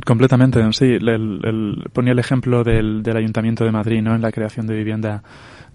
[0.04, 0.86] Completamente, sí.
[0.86, 4.14] El, ponía el ejemplo del, del, Ayuntamiento de Madrid, ¿no?
[4.14, 5.22] En la creación de vivienda,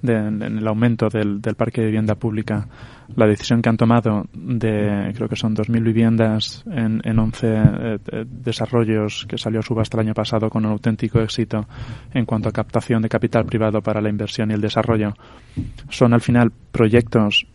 [0.02, 2.68] en el aumento del, del, parque de vivienda pública.
[3.16, 7.98] La decisión que han tomado de, creo que son 2.000 viviendas en, en 11 eh,
[8.12, 11.68] eh, desarrollos que salió a subasta el año pasado con un auténtico éxito
[12.16, 15.14] en cuanto a captación de capital privado para la inversión y el desarrollo.
[15.90, 17.46] Son al final proyectos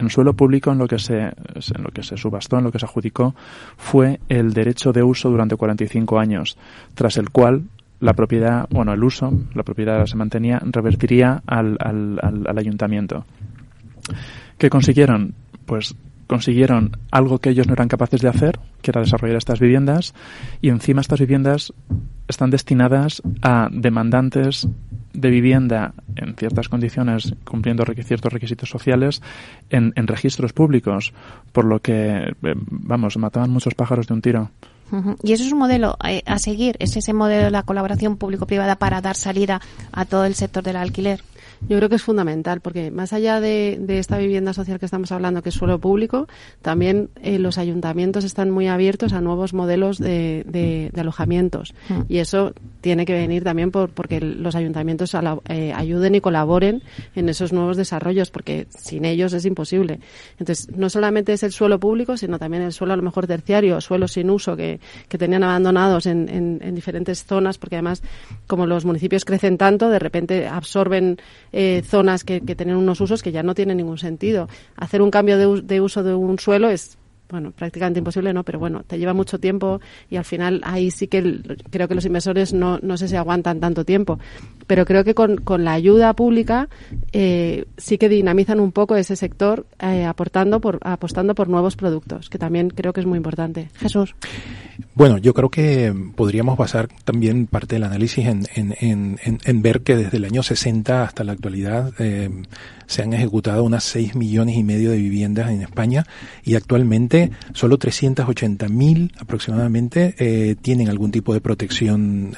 [0.00, 2.78] en suelo público en lo que se en lo que se subastó, en lo que
[2.78, 3.34] se adjudicó
[3.76, 6.56] fue el derecho de uso durante 45 años,
[6.94, 7.64] tras el cual
[8.00, 13.26] la propiedad, bueno, el uso, la propiedad se mantenía, revertiría al, al, al, al ayuntamiento.
[14.56, 15.34] ¿Qué consiguieron?
[15.66, 15.94] Pues
[16.30, 20.14] consiguieron algo que ellos no eran capaces de hacer, que era desarrollar estas viviendas,
[20.62, 21.72] y encima estas viviendas
[22.28, 24.68] están destinadas a demandantes
[25.12, 29.22] de vivienda en ciertas condiciones, cumpliendo ciertos requisitos sociales,
[29.70, 31.12] en, registros públicos,
[31.50, 32.32] por lo que, eh,
[32.70, 34.52] vamos, mataban muchos pájaros de un tiro.
[35.24, 38.76] Y eso es un modelo eh, a seguir, es ese modelo de la colaboración público-privada
[38.76, 39.60] para dar salida
[39.90, 41.22] a todo el sector del alquiler.
[41.68, 45.42] Yo creo que es fundamental, porque más allá de, esta vivienda social que estamos hablando,
[45.42, 46.26] que es suelo público,
[46.62, 51.74] también eh, los ayuntamientos están muy abiertos a nuevos modelos de, alojamientos.
[51.88, 52.00] Mm.
[52.08, 55.14] Y eso tiene que venir también por, porque los ayuntamientos
[55.48, 56.82] eh, ayuden y colaboren
[57.14, 60.00] en esos nuevos desarrollos, porque sin ellos es imposible.
[60.38, 63.80] Entonces, no solamente es el suelo público, sino también el suelo a lo mejor terciario,
[63.80, 68.02] suelos sin uso que, tenían abandonados en, en diferentes zonas, porque además,
[68.46, 71.18] como los municipios crecen tanto, de repente absorben
[71.52, 74.48] eh, zonas que, que tienen unos usos que ya no tienen ningún sentido.
[74.76, 76.96] Hacer un cambio de, uso de un suelo es
[77.30, 78.42] bueno, prácticamente imposible, ¿no?
[78.42, 79.80] Pero bueno, te lleva mucho tiempo
[80.10, 81.40] y al final ahí sí que
[81.70, 84.18] creo que los inversores no, no sé si aguantan tanto tiempo.
[84.70, 86.68] Pero creo que con, con la ayuda pública
[87.10, 92.30] eh, sí que dinamizan un poco ese sector eh, aportando por, apostando por nuevos productos,
[92.30, 93.68] que también creo que es muy importante.
[93.74, 94.14] Jesús.
[94.94, 99.96] Bueno, yo creo que podríamos basar también parte del análisis en, en, en, ver que
[99.96, 102.30] desde el año 60 hasta la actualidad eh,
[102.86, 106.06] se han ejecutado unas 6 millones y medio de viviendas en España
[106.44, 112.32] y actualmente solo 380 mil aproximadamente tienen algún tipo de protección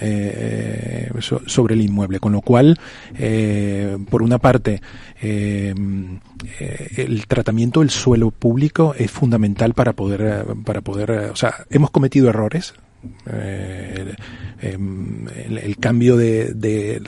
[1.46, 2.78] sobre el inmueble, con lo cual,
[3.18, 4.80] eh, por una parte,
[5.20, 6.20] el
[7.26, 12.74] tratamiento del suelo público es fundamental para poder, para poder, o sea, hemos cometido errores,
[13.26, 14.14] eh,
[14.60, 17.00] em, el, cambio de,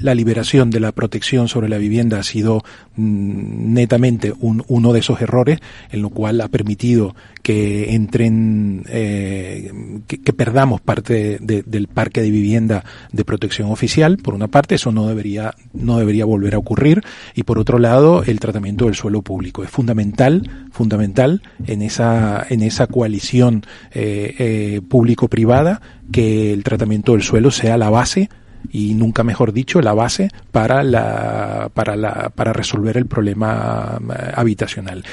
[0.00, 2.64] la, liberación de la protección sobre la vivienda ha sido
[2.96, 9.72] mm, netamente uno de esos errores, en lo cual ha permitido que entren, eh,
[10.08, 14.18] que, perdamos parte del parque de vivienda de protección oficial.
[14.18, 17.02] Por una parte, eso no debería, no debería volver a ocurrir.
[17.34, 22.62] Y por otro lado, el tratamiento del suelo público es fundamental, fundamental en esa, en
[22.62, 25.80] esa coalición eh, eh, público-privada
[26.10, 28.28] que el tratamiento del suelo sea la base
[28.72, 33.98] y nunca mejor dicho la base para la para la para resolver el problema
[34.34, 35.04] habitacional.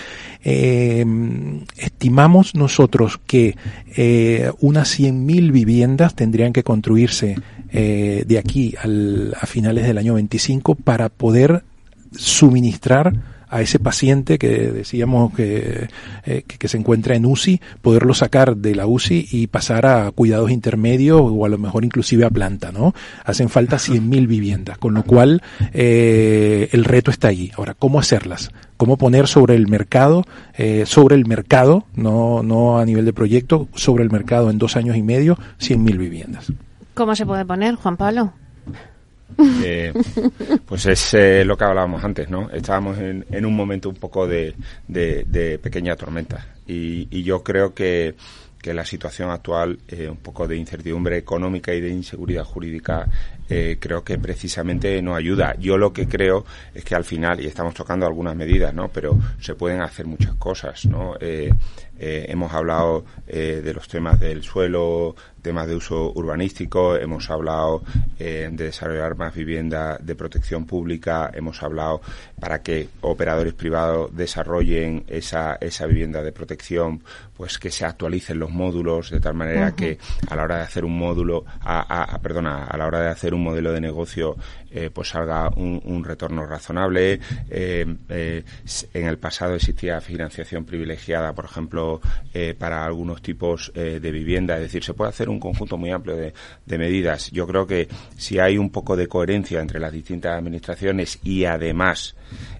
[0.43, 1.05] Eh,
[1.77, 3.55] estimamos nosotros que
[3.95, 7.37] eh, unas 100.000 viviendas tendrían que construirse
[7.71, 11.63] eh, de aquí al, a finales del año 25 para poder
[12.11, 13.13] suministrar
[13.53, 15.87] a ese paciente que decíamos eh,
[16.23, 20.49] que, que, se encuentra en UCI, poderlo sacar de la UCI y pasar a cuidados
[20.49, 22.95] intermedios o a lo mejor inclusive a planta, ¿no?
[23.23, 27.51] Hacen falta 100.000 viviendas, con lo cual eh, el reto está ahí.
[27.55, 28.49] Ahora, ¿cómo hacerlas?
[28.75, 30.25] ¿Cómo poner sobre el mercado,
[30.57, 34.75] eh, sobre el mercado, no, no a nivel de proyecto, sobre el mercado en dos
[34.75, 36.51] años y medio, 100.000 viviendas?
[36.95, 38.33] ¿Cómo se puede poner, Juan Pablo?
[39.63, 39.93] Eh,
[40.65, 42.49] pues es eh, lo que hablábamos antes, ¿no?
[42.51, 44.55] Estábamos en, en un momento un poco de,
[45.61, 48.15] pequeña tormenta y, y, yo creo que,
[48.61, 53.07] que la situación actual, eh, un poco de incertidumbre económica y de inseguridad jurídica,
[53.79, 55.55] creo que precisamente no ayuda.
[55.59, 56.43] Yo lo que creo
[56.73, 58.87] es que al final, y estamos tocando algunas medidas, ¿no?
[58.87, 61.13] Pero se pueden hacer muchas cosas, ¿no?
[61.99, 67.83] Eh, hemos hablado eh, de los temas del suelo, temas de uso urbanístico, hemos hablado
[68.17, 72.01] eh, de desarrollar más vivienda de protección pública, hemos hablado
[72.39, 77.03] para que operadores privados desarrollen esa, esa vivienda de protección,
[77.35, 79.97] pues que se actualicen los módulos de tal manera que
[80.29, 83.43] a la hora de hacer un módulo, a, perdona, a la hora de hacer un
[83.43, 84.37] modelo de negocio,
[84.93, 87.19] pues salga un, retorno razonable.
[87.49, 88.05] en
[88.93, 92.01] el pasado existía financiación privilegiada, por ejemplo,
[92.33, 94.55] eh, para algunos tipos eh, de vivienda.
[94.55, 96.33] Es decir, se puede hacer un conjunto muy amplio de,
[96.77, 97.29] medidas.
[97.31, 102.15] Yo creo que si hay un poco de coherencia entre las distintas administraciones y además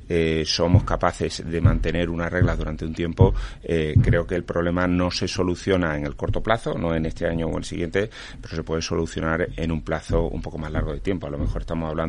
[0.08, 3.34] eh, somos capaces de mantener unas reglas durante un tiempo,
[3.64, 7.26] eh, creo que el problema no se soluciona en el corto plazo, no en este
[7.26, 8.10] año o el siguiente,
[8.40, 11.26] pero se puede solucionar en un plazo un poco más largo de tiempo.
[11.26, 12.03] A lo mejor estamos hablando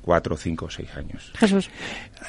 [0.00, 1.32] cuatro, cinco o seis años.
[1.38, 1.70] Jesús.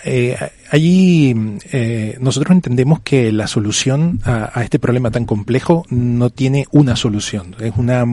[0.03, 0.38] Eh,
[0.72, 1.34] allí
[1.72, 6.95] eh, nosotros entendemos que la solución a, a, este problema tan complejo no tiene una
[6.95, 7.55] solución.
[7.59, 8.05] Es una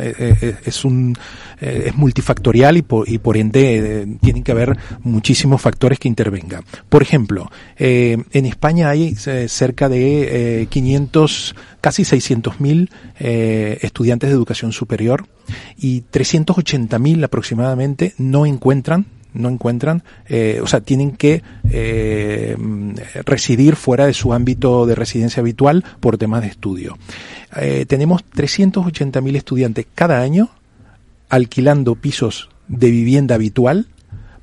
[0.00, 1.16] eh, es un
[1.60, 6.62] es multifactorial y por, y por ende tienen que haber muchísimos factores que intervengan venga.
[6.88, 14.30] Por ejemplo, eh, en España hay eh, cerca de 500, eh, casi 600 mil estudiantes
[14.30, 15.26] de educación superior
[15.76, 21.40] y 380 mil aproximadamente no encuentran no encuentran, eh, o sea, tienen que
[21.70, 22.56] eh,
[23.24, 26.98] residir fuera de su ámbito de residencia habitual por temas de estudio.
[27.56, 30.50] Eh, tenemos 380.000 estudiantes cada año
[31.30, 33.86] alquilando pisos de vivienda habitual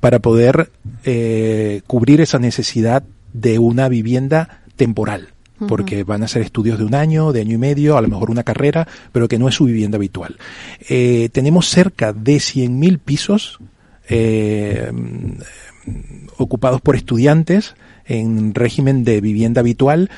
[0.00, 0.70] para poder
[1.04, 5.28] eh, cubrir esa necesidad de una vivienda temporal
[5.66, 8.30] porque van a ser estudios de un año, de año y medio, a lo mejor
[8.30, 10.36] una carrera, pero que no es su vivienda habitual.
[10.88, 13.58] Eh, tenemos cerca de 100.000 pisos
[14.08, 14.92] eh,
[16.36, 17.74] ocupados por estudiantes
[18.04, 20.10] en régimen de vivienda habitual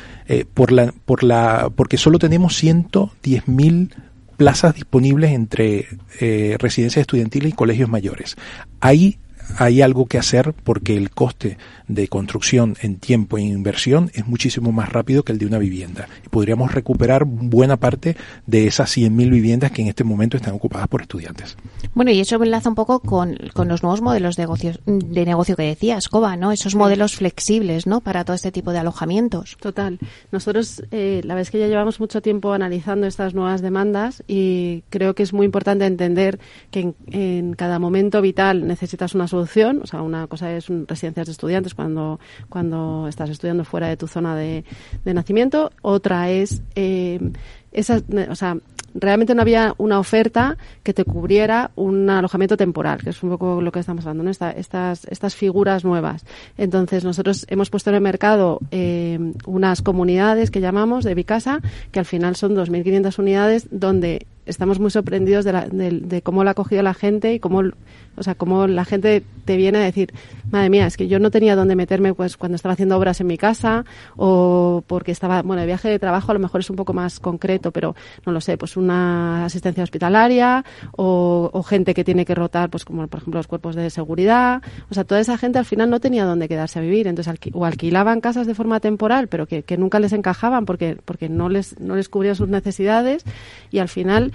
[0.52, 3.94] por la, por la, porque solo tenemos 110.000
[4.41, 5.86] plazas disponibles entre
[6.18, 8.38] eh, residencias estudiantiles y colegios mayores.
[8.80, 9.18] Ahí
[9.59, 14.72] hay algo que hacer porque el coste de construcción en tiempo e inversión es muchísimo
[14.72, 16.09] más rápido que el de una vivienda.
[16.30, 18.16] Podríamos recuperar buena parte
[18.47, 21.59] de esas 100.000 viviendas que en este momento están ocupadas por estudiantes.
[21.94, 25.56] Bueno, y eso enlaza un poco con, con los nuevos modelos de, negocios, de negocio
[25.56, 26.52] que decías, Coba, ¿no?
[26.52, 28.00] Esos modelos flexibles, ¿no?
[28.00, 29.56] Para todo este tipo de alojamientos.
[29.60, 29.98] Total.
[30.32, 34.82] Nosotros, eh, la verdad es que ya llevamos mucho tiempo analizando estas nuevas demandas y
[34.90, 36.38] creo que es muy importante entender
[36.70, 39.80] que en, en cada momento vital necesitas una solución.
[39.82, 43.96] O sea, una cosa es un, residencias de estudiantes cuando, cuando estás estudiando fuera de
[43.96, 44.64] tu zona de,
[45.04, 45.70] de nacimiento.
[45.82, 47.20] Otra es eh,
[47.72, 48.56] esa, o sea,
[48.94, 53.60] realmente no había una oferta que te cubriera un alojamiento temporal, que es un poco
[53.62, 54.30] lo que estamos hablando, ¿no?
[54.30, 56.24] Esta- estas, estas figuras nuevas.
[56.58, 61.60] Entonces, nosotros hemos puesto en el mercado eh, unas comunidades que llamamos de Bicasa,
[61.92, 66.51] que al final son 2.500 unidades, donde estamos muy sorprendidos de, la- de- cómo la
[66.51, 67.62] ha cogido la gente y cómo,
[68.16, 70.12] o sea, cómo la gente te viene a decir,
[70.51, 73.26] madre mía, es que yo no tenía dónde meterme pues cuando estaba haciendo obras en
[73.26, 73.84] mi casa
[74.16, 77.20] o porque estaba, bueno, el viaje de trabajo a lo mejor es un poco más
[77.20, 77.94] concreto, pero
[78.26, 80.64] no lo sé, pues una asistencia hospitalaria
[80.96, 84.62] o, o gente que tiene que rotar, pues como por ejemplo los cuerpos de seguridad,
[84.90, 87.51] o sea, toda esa gente al final no tenía dónde quedarse a vivir, entonces alqui-
[87.55, 91.48] o alquilaban casas de forma temporal, pero que, que nunca les encajaban porque, porque no
[91.48, 93.24] les, no les cubrían sus necesidades
[93.70, 94.32] y al final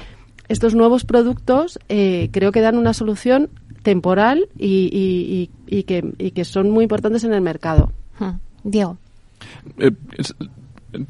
[0.47, 3.49] estos nuevos productos eh, creo que dan una solución
[3.83, 7.91] temporal y, y- y- y que, y que son muy importantes en el mercado.
[8.63, 8.97] Diego.
[9.77, 10.33] Eh, es-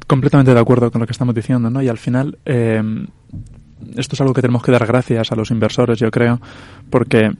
[0.07, 1.81] completamente de acuerdo con lo que estamos diciendo, ¿no?
[1.81, 2.81] Y al final, eh,
[3.95, 6.41] esto es algo que tenemos que dar gracias a los inversores, yo creo,
[6.89, 7.31] porque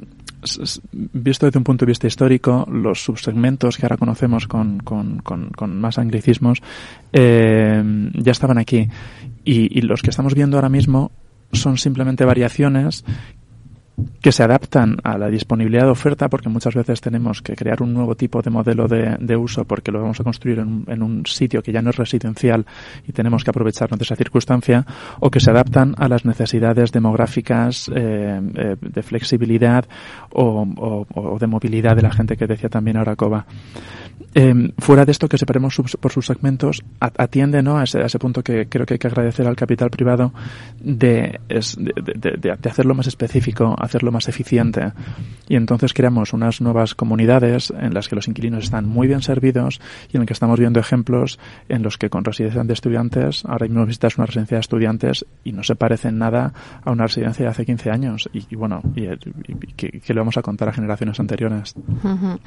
[1.12, 5.50] visto desde un punto de vista histórico, los subsegmentos que ahora conocemos con, con, con-
[5.50, 6.62] con más anglicismos
[7.14, 7.84] eh,
[8.14, 8.88] ya estaban aquí.
[9.44, 11.12] Y, y los que estamos viendo ahora mismo
[11.52, 13.04] son simplemente variaciones
[14.20, 17.94] que se adaptan a la disponibilidad de oferta, porque muchas veces tenemos que crear un
[17.94, 21.26] nuevo tipo de modelo de, de uso porque lo vamos a construir en, en un
[21.26, 22.66] sitio que ya no es residencial
[23.08, 24.86] y tenemos que aprovecharnos de esa circunstancia,
[25.22, 29.86] o que se adaptan a las necesidades demográficas eh, eh, de flexibilidad
[30.34, 33.46] o, o- o de movilidad de la gente que decía también ahora Coba.
[34.34, 37.78] Eh, fuera de esto que separemos sub- por sus segmentos, atiende ¿no?
[37.78, 40.34] a, ese, a ese punto que creo que hay que agradecer al capital privado
[40.80, 44.92] de, es- de, de- de- hacerlo más específico, hacerlo más eficiente.
[45.48, 49.80] Y entonces creamos unas nuevas comunidades en las que los inquilinos están muy bien servidos
[50.12, 51.40] y en el que estamos viendo ejemplos
[51.70, 55.52] en los que con residencia de estudiantes, ahora mismo visitas una residencia de estudiantes y
[55.54, 56.54] no se parece en nada
[56.84, 58.30] a una residencia de hace 15 años.
[58.34, 61.74] Y, y bueno, y, y- y le vamos a contar a generaciones anteriores.
[62.04, 62.40] Ujú.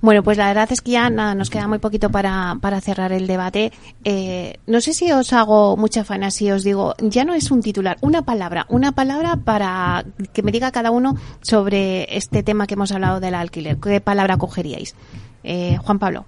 [0.00, 3.12] Bueno, pues la verdad es que ya nada, nos queda muy poquito para, para cerrar
[3.12, 3.72] el debate.
[4.04, 7.62] Eh, no sé si os hago mucha fana si os digo, ya no es un
[7.62, 12.74] titular, una palabra, una palabra para que me diga cada uno sobre este tema que
[12.74, 13.76] hemos hablado del alquiler.
[13.78, 14.94] ¿Qué palabra cogeríais?
[15.42, 16.26] Eh, Juan Pablo.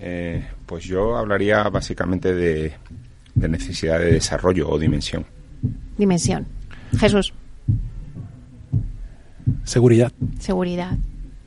[0.00, 2.72] Eh, pues yo hablaría básicamente de,
[3.34, 5.24] de necesidad de desarrollo o dimensión.
[5.96, 6.46] Dimensión.
[6.98, 7.32] Jesús.
[9.64, 10.12] Seguridad.
[10.38, 10.96] Seguridad.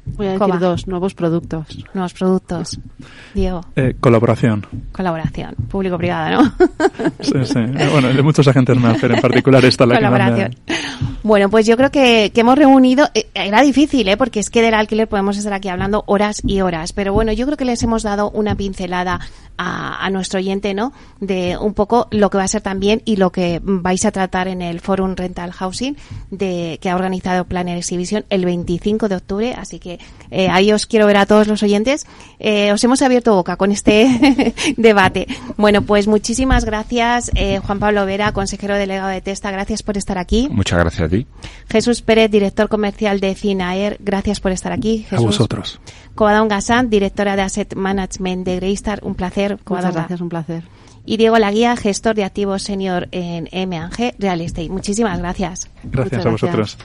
[0.05, 0.57] Voy a decir Coba.
[0.57, 1.83] dos, nuevos productos.
[1.93, 2.79] Nuevos productos.
[3.33, 3.61] Diego.
[3.75, 4.65] Eh, colaboración.
[4.91, 5.55] Colaboración.
[5.69, 6.43] Público-privada, ¿no?
[7.19, 7.59] Sí, sí.
[7.91, 10.55] Bueno, de muchos agentes más, pero en particular esta la que Colaboración.
[11.25, 14.15] Bueno, pues yo creo que, que hemos reunido, eh, era difícil, ¿eh?
[14.15, 17.47] porque es que del alquiler podemos estar aquí hablando horas y horas, pero bueno, yo
[17.47, 19.19] creo que les hemos dado una pincelada
[19.57, 20.93] a, a nuestro oyente, ¿no?
[21.19, 24.47] De un poco lo que va a ser también y lo que vais a tratar
[24.47, 25.97] en el Forum Rental Housing
[26.29, 29.99] de, que ha organizado Planner Exhibition el 25 de octubre, así que
[30.29, 32.05] eh, ahí os quiero ver a todos los oyentes.
[32.37, 35.25] Eh, os hemos abierto boca con este debate.
[35.57, 40.19] Bueno, pues muchísimas gracias, eh, Juan Pablo Vera, consejero delegado de Testa, gracias por estar
[40.19, 40.49] aquí.
[40.51, 41.27] Muchas gracias ti.
[41.69, 45.05] Jesús Pérez, director comercial de Finaer, gracias por estar aquí.
[45.11, 45.79] A vosotros.
[46.15, 49.59] Covadonga Gassan, directora de Asset Management de Greystar, un placer.
[49.67, 50.63] Muchas gracias, un placer.
[51.05, 54.69] Y Diego Laguía, gestor de activos senior en M&G Real Estate.
[54.69, 55.69] Muchísimas gracias.
[55.83, 56.77] Gracias a vosotros.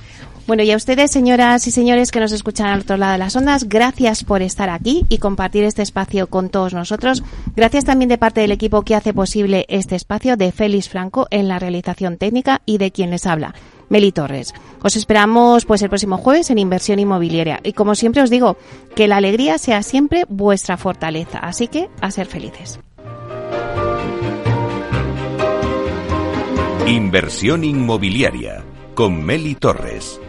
[0.46, 3.36] Bueno, y a ustedes, señoras y señores que nos escuchan al otro lado de las
[3.36, 7.22] ondas, gracias por estar aquí y compartir este espacio con todos nosotros.
[7.54, 11.46] Gracias también de parte del equipo que hace posible este espacio de Félix Franco en
[11.46, 13.54] la realización técnica y de quien les habla.
[13.90, 14.54] Meli Torres.
[14.82, 18.56] Os esperamos pues el próximo jueves en Inversión Inmobiliaria y como siempre os digo,
[18.94, 22.80] que la alegría sea siempre vuestra fortaleza, así que a ser felices.
[26.86, 28.64] Inversión inmobiliaria
[28.94, 30.20] con Meli Torres.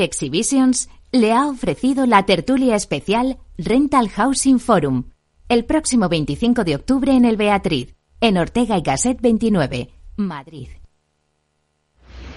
[0.00, 5.04] Exhibitions le ha ofrecido la tertulia especial Rental Housing Forum
[5.52, 10.68] el próximo 25 de octubre en el Beatriz, en Ortega y Gasset 29, Madrid.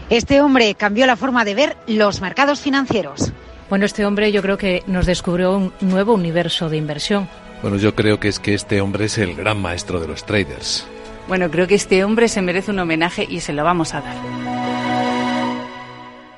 [0.10, 3.32] Este hombre cambió la forma de ver los mercados financieros.
[3.70, 7.30] Bueno, este hombre yo creo que nos descubrió un nuevo universo de inversión.
[7.62, 10.86] Bueno, yo creo que es que este hombre es el gran maestro de los traders.
[11.30, 14.75] Bueno, creo que este hombre se merece un homenaje y se lo vamos a dar.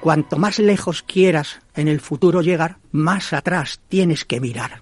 [0.08, 4.80] Cuanto más lejos quieras en el futuro llegar, más atrás tienes que mirar.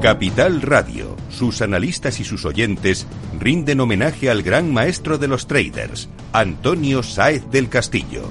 [0.00, 3.08] Capital Radio, sus analistas y sus oyentes
[3.40, 8.30] rinden homenaje al gran maestro de los traders, Antonio Sáez del Castillo.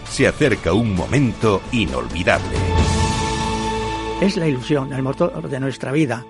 [0.11, 2.57] Se acerca un momento inolvidable.
[4.19, 6.25] Es la ilusión, el motor de nuestra vida.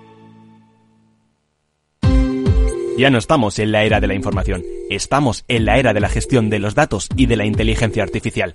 [2.96, 6.08] Ya no estamos en la era de la información, estamos en la era de la
[6.08, 8.54] gestión de los datos y de la inteligencia artificial.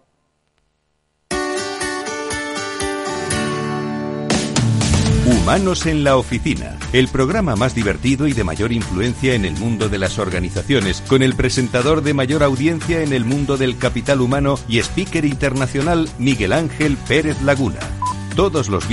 [5.41, 9.89] Humanos en la Oficina, el programa más divertido y de mayor influencia en el mundo
[9.89, 14.59] de las organizaciones, con el presentador de mayor audiencia en el mundo del capital humano
[14.67, 17.79] y speaker internacional Miguel Ángel Pérez Laguna.
[18.35, 18.87] Todos los